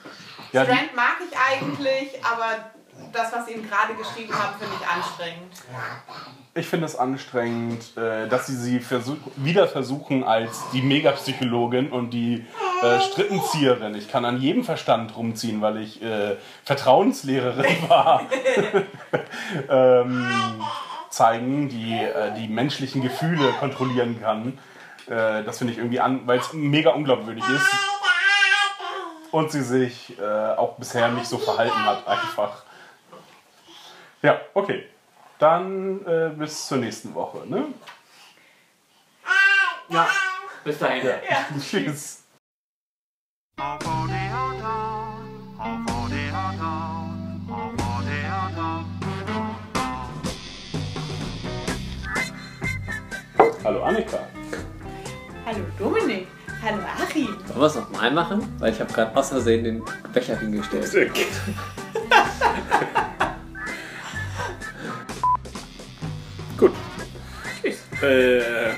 [0.52, 2.72] Ja, Strand mag ich eigentlich, aber
[3.12, 5.54] das, was sie ihm gerade geschrieben haben, finde ich anstrengend.
[6.54, 12.12] Ich finde es anstrengend, äh, dass sie sie versuch wieder versuchen als die Megapsychologin und
[12.12, 12.46] die
[12.84, 13.96] äh, Strippenzieherin.
[13.96, 16.36] Ich kann an jedem Verstand rumziehen, weil ich äh,
[16.66, 18.24] Vertrauenslehrerin war.
[19.70, 20.64] ähm,
[21.10, 24.58] zeigen, die äh, die menschlichen Gefühle kontrollieren kann.
[25.08, 27.70] Äh, das finde ich irgendwie an, weil es mega unglaubwürdig ist.
[29.32, 32.64] Und sie sich äh, auch bisher nicht so verhalten hat, einfach.
[34.22, 34.86] Ja, okay.
[35.38, 37.48] Dann äh, bis zur nächsten Woche.
[37.48, 37.68] Ne?
[39.90, 40.08] Ja,
[40.64, 41.10] bis dahin.
[41.60, 42.24] Tschüss.
[53.70, 54.18] Hallo Annika.
[55.46, 56.26] Hallo Dominik.
[56.60, 57.38] Hallo Achim.
[57.50, 58.42] Wollen wir es nochmal machen?
[58.58, 60.88] Weil ich habe gerade aus Versehen den Becher hingestellt.
[60.88, 61.28] Sehr gut.
[66.58, 66.72] Gut.
[67.62, 67.78] Tschüss.
[68.02, 68.74] Äh,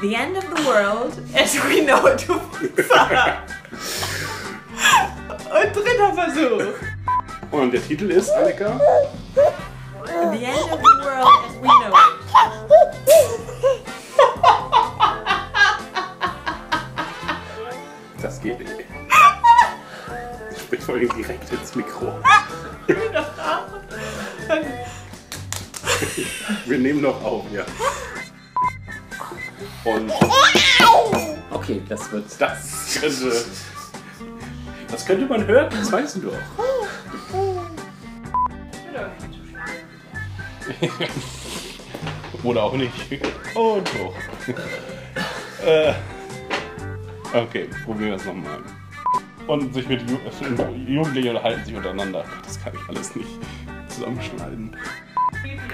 [0.00, 2.68] The end of the world as we know it to be.
[5.50, 6.62] Und dritter Versuch.
[7.50, 8.80] und der Titel ist, Annika?
[10.06, 13.18] The end of the world as we know it.
[18.22, 18.70] Das geht nicht.
[20.58, 22.12] Sprich vor allem direkt ins Mikro.
[26.66, 27.64] Wir nehmen noch auf, ja.
[29.84, 30.10] Und
[31.50, 32.24] Okay, das wird.
[32.38, 33.44] das könnte.
[34.90, 36.32] Das könnte man hören, das weißt du doch.
[42.42, 42.92] Oder auch nicht.
[43.54, 44.14] Und doch.
[45.66, 45.94] äh,
[47.34, 48.58] okay, probieren wir es nochmal.
[49.46, 50.18] Und sich mit Ju
[50.86, 52.24] Jugendlichen unterhalten sich untereinander.
[52.44, 53.28] Das kann ich alles nicht
[53.88, 54.76] zusammenschneiden.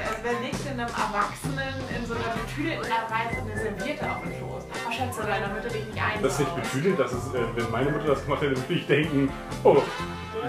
[0.04, 4.32] Als wer legt denn einem Erwachsenen in so einer betüdelten Weise eine Serviette auf den
[4.32, 4.64] Schoß?
[4.86, 6.22] Oh Schätze, damit du dich nicht ein.
[6.22, 8.86] Das ist nicht betüdelt, das ist, äh, wenn meine Mutter das gemacht hätte, würde ich
[8.86, 9.30] denken,
[9.64, 9.82] oh, du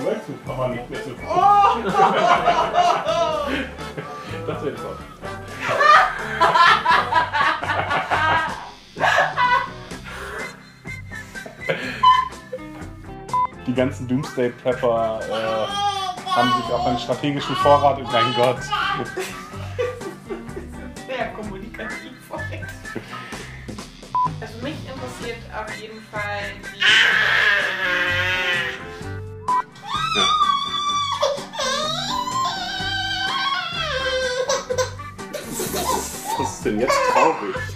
[0.05, 1.19] weißt du, Papa nicht mehr so gut.
[4.45, 4.97] das wäre toll.
[13.65, 18.57] Die ganzen Doomsday Prepper äh, haben sich auf einen strategischen Vorrat, oh mein Gott.
[36.65, 37.74] Denn jetzt traurig?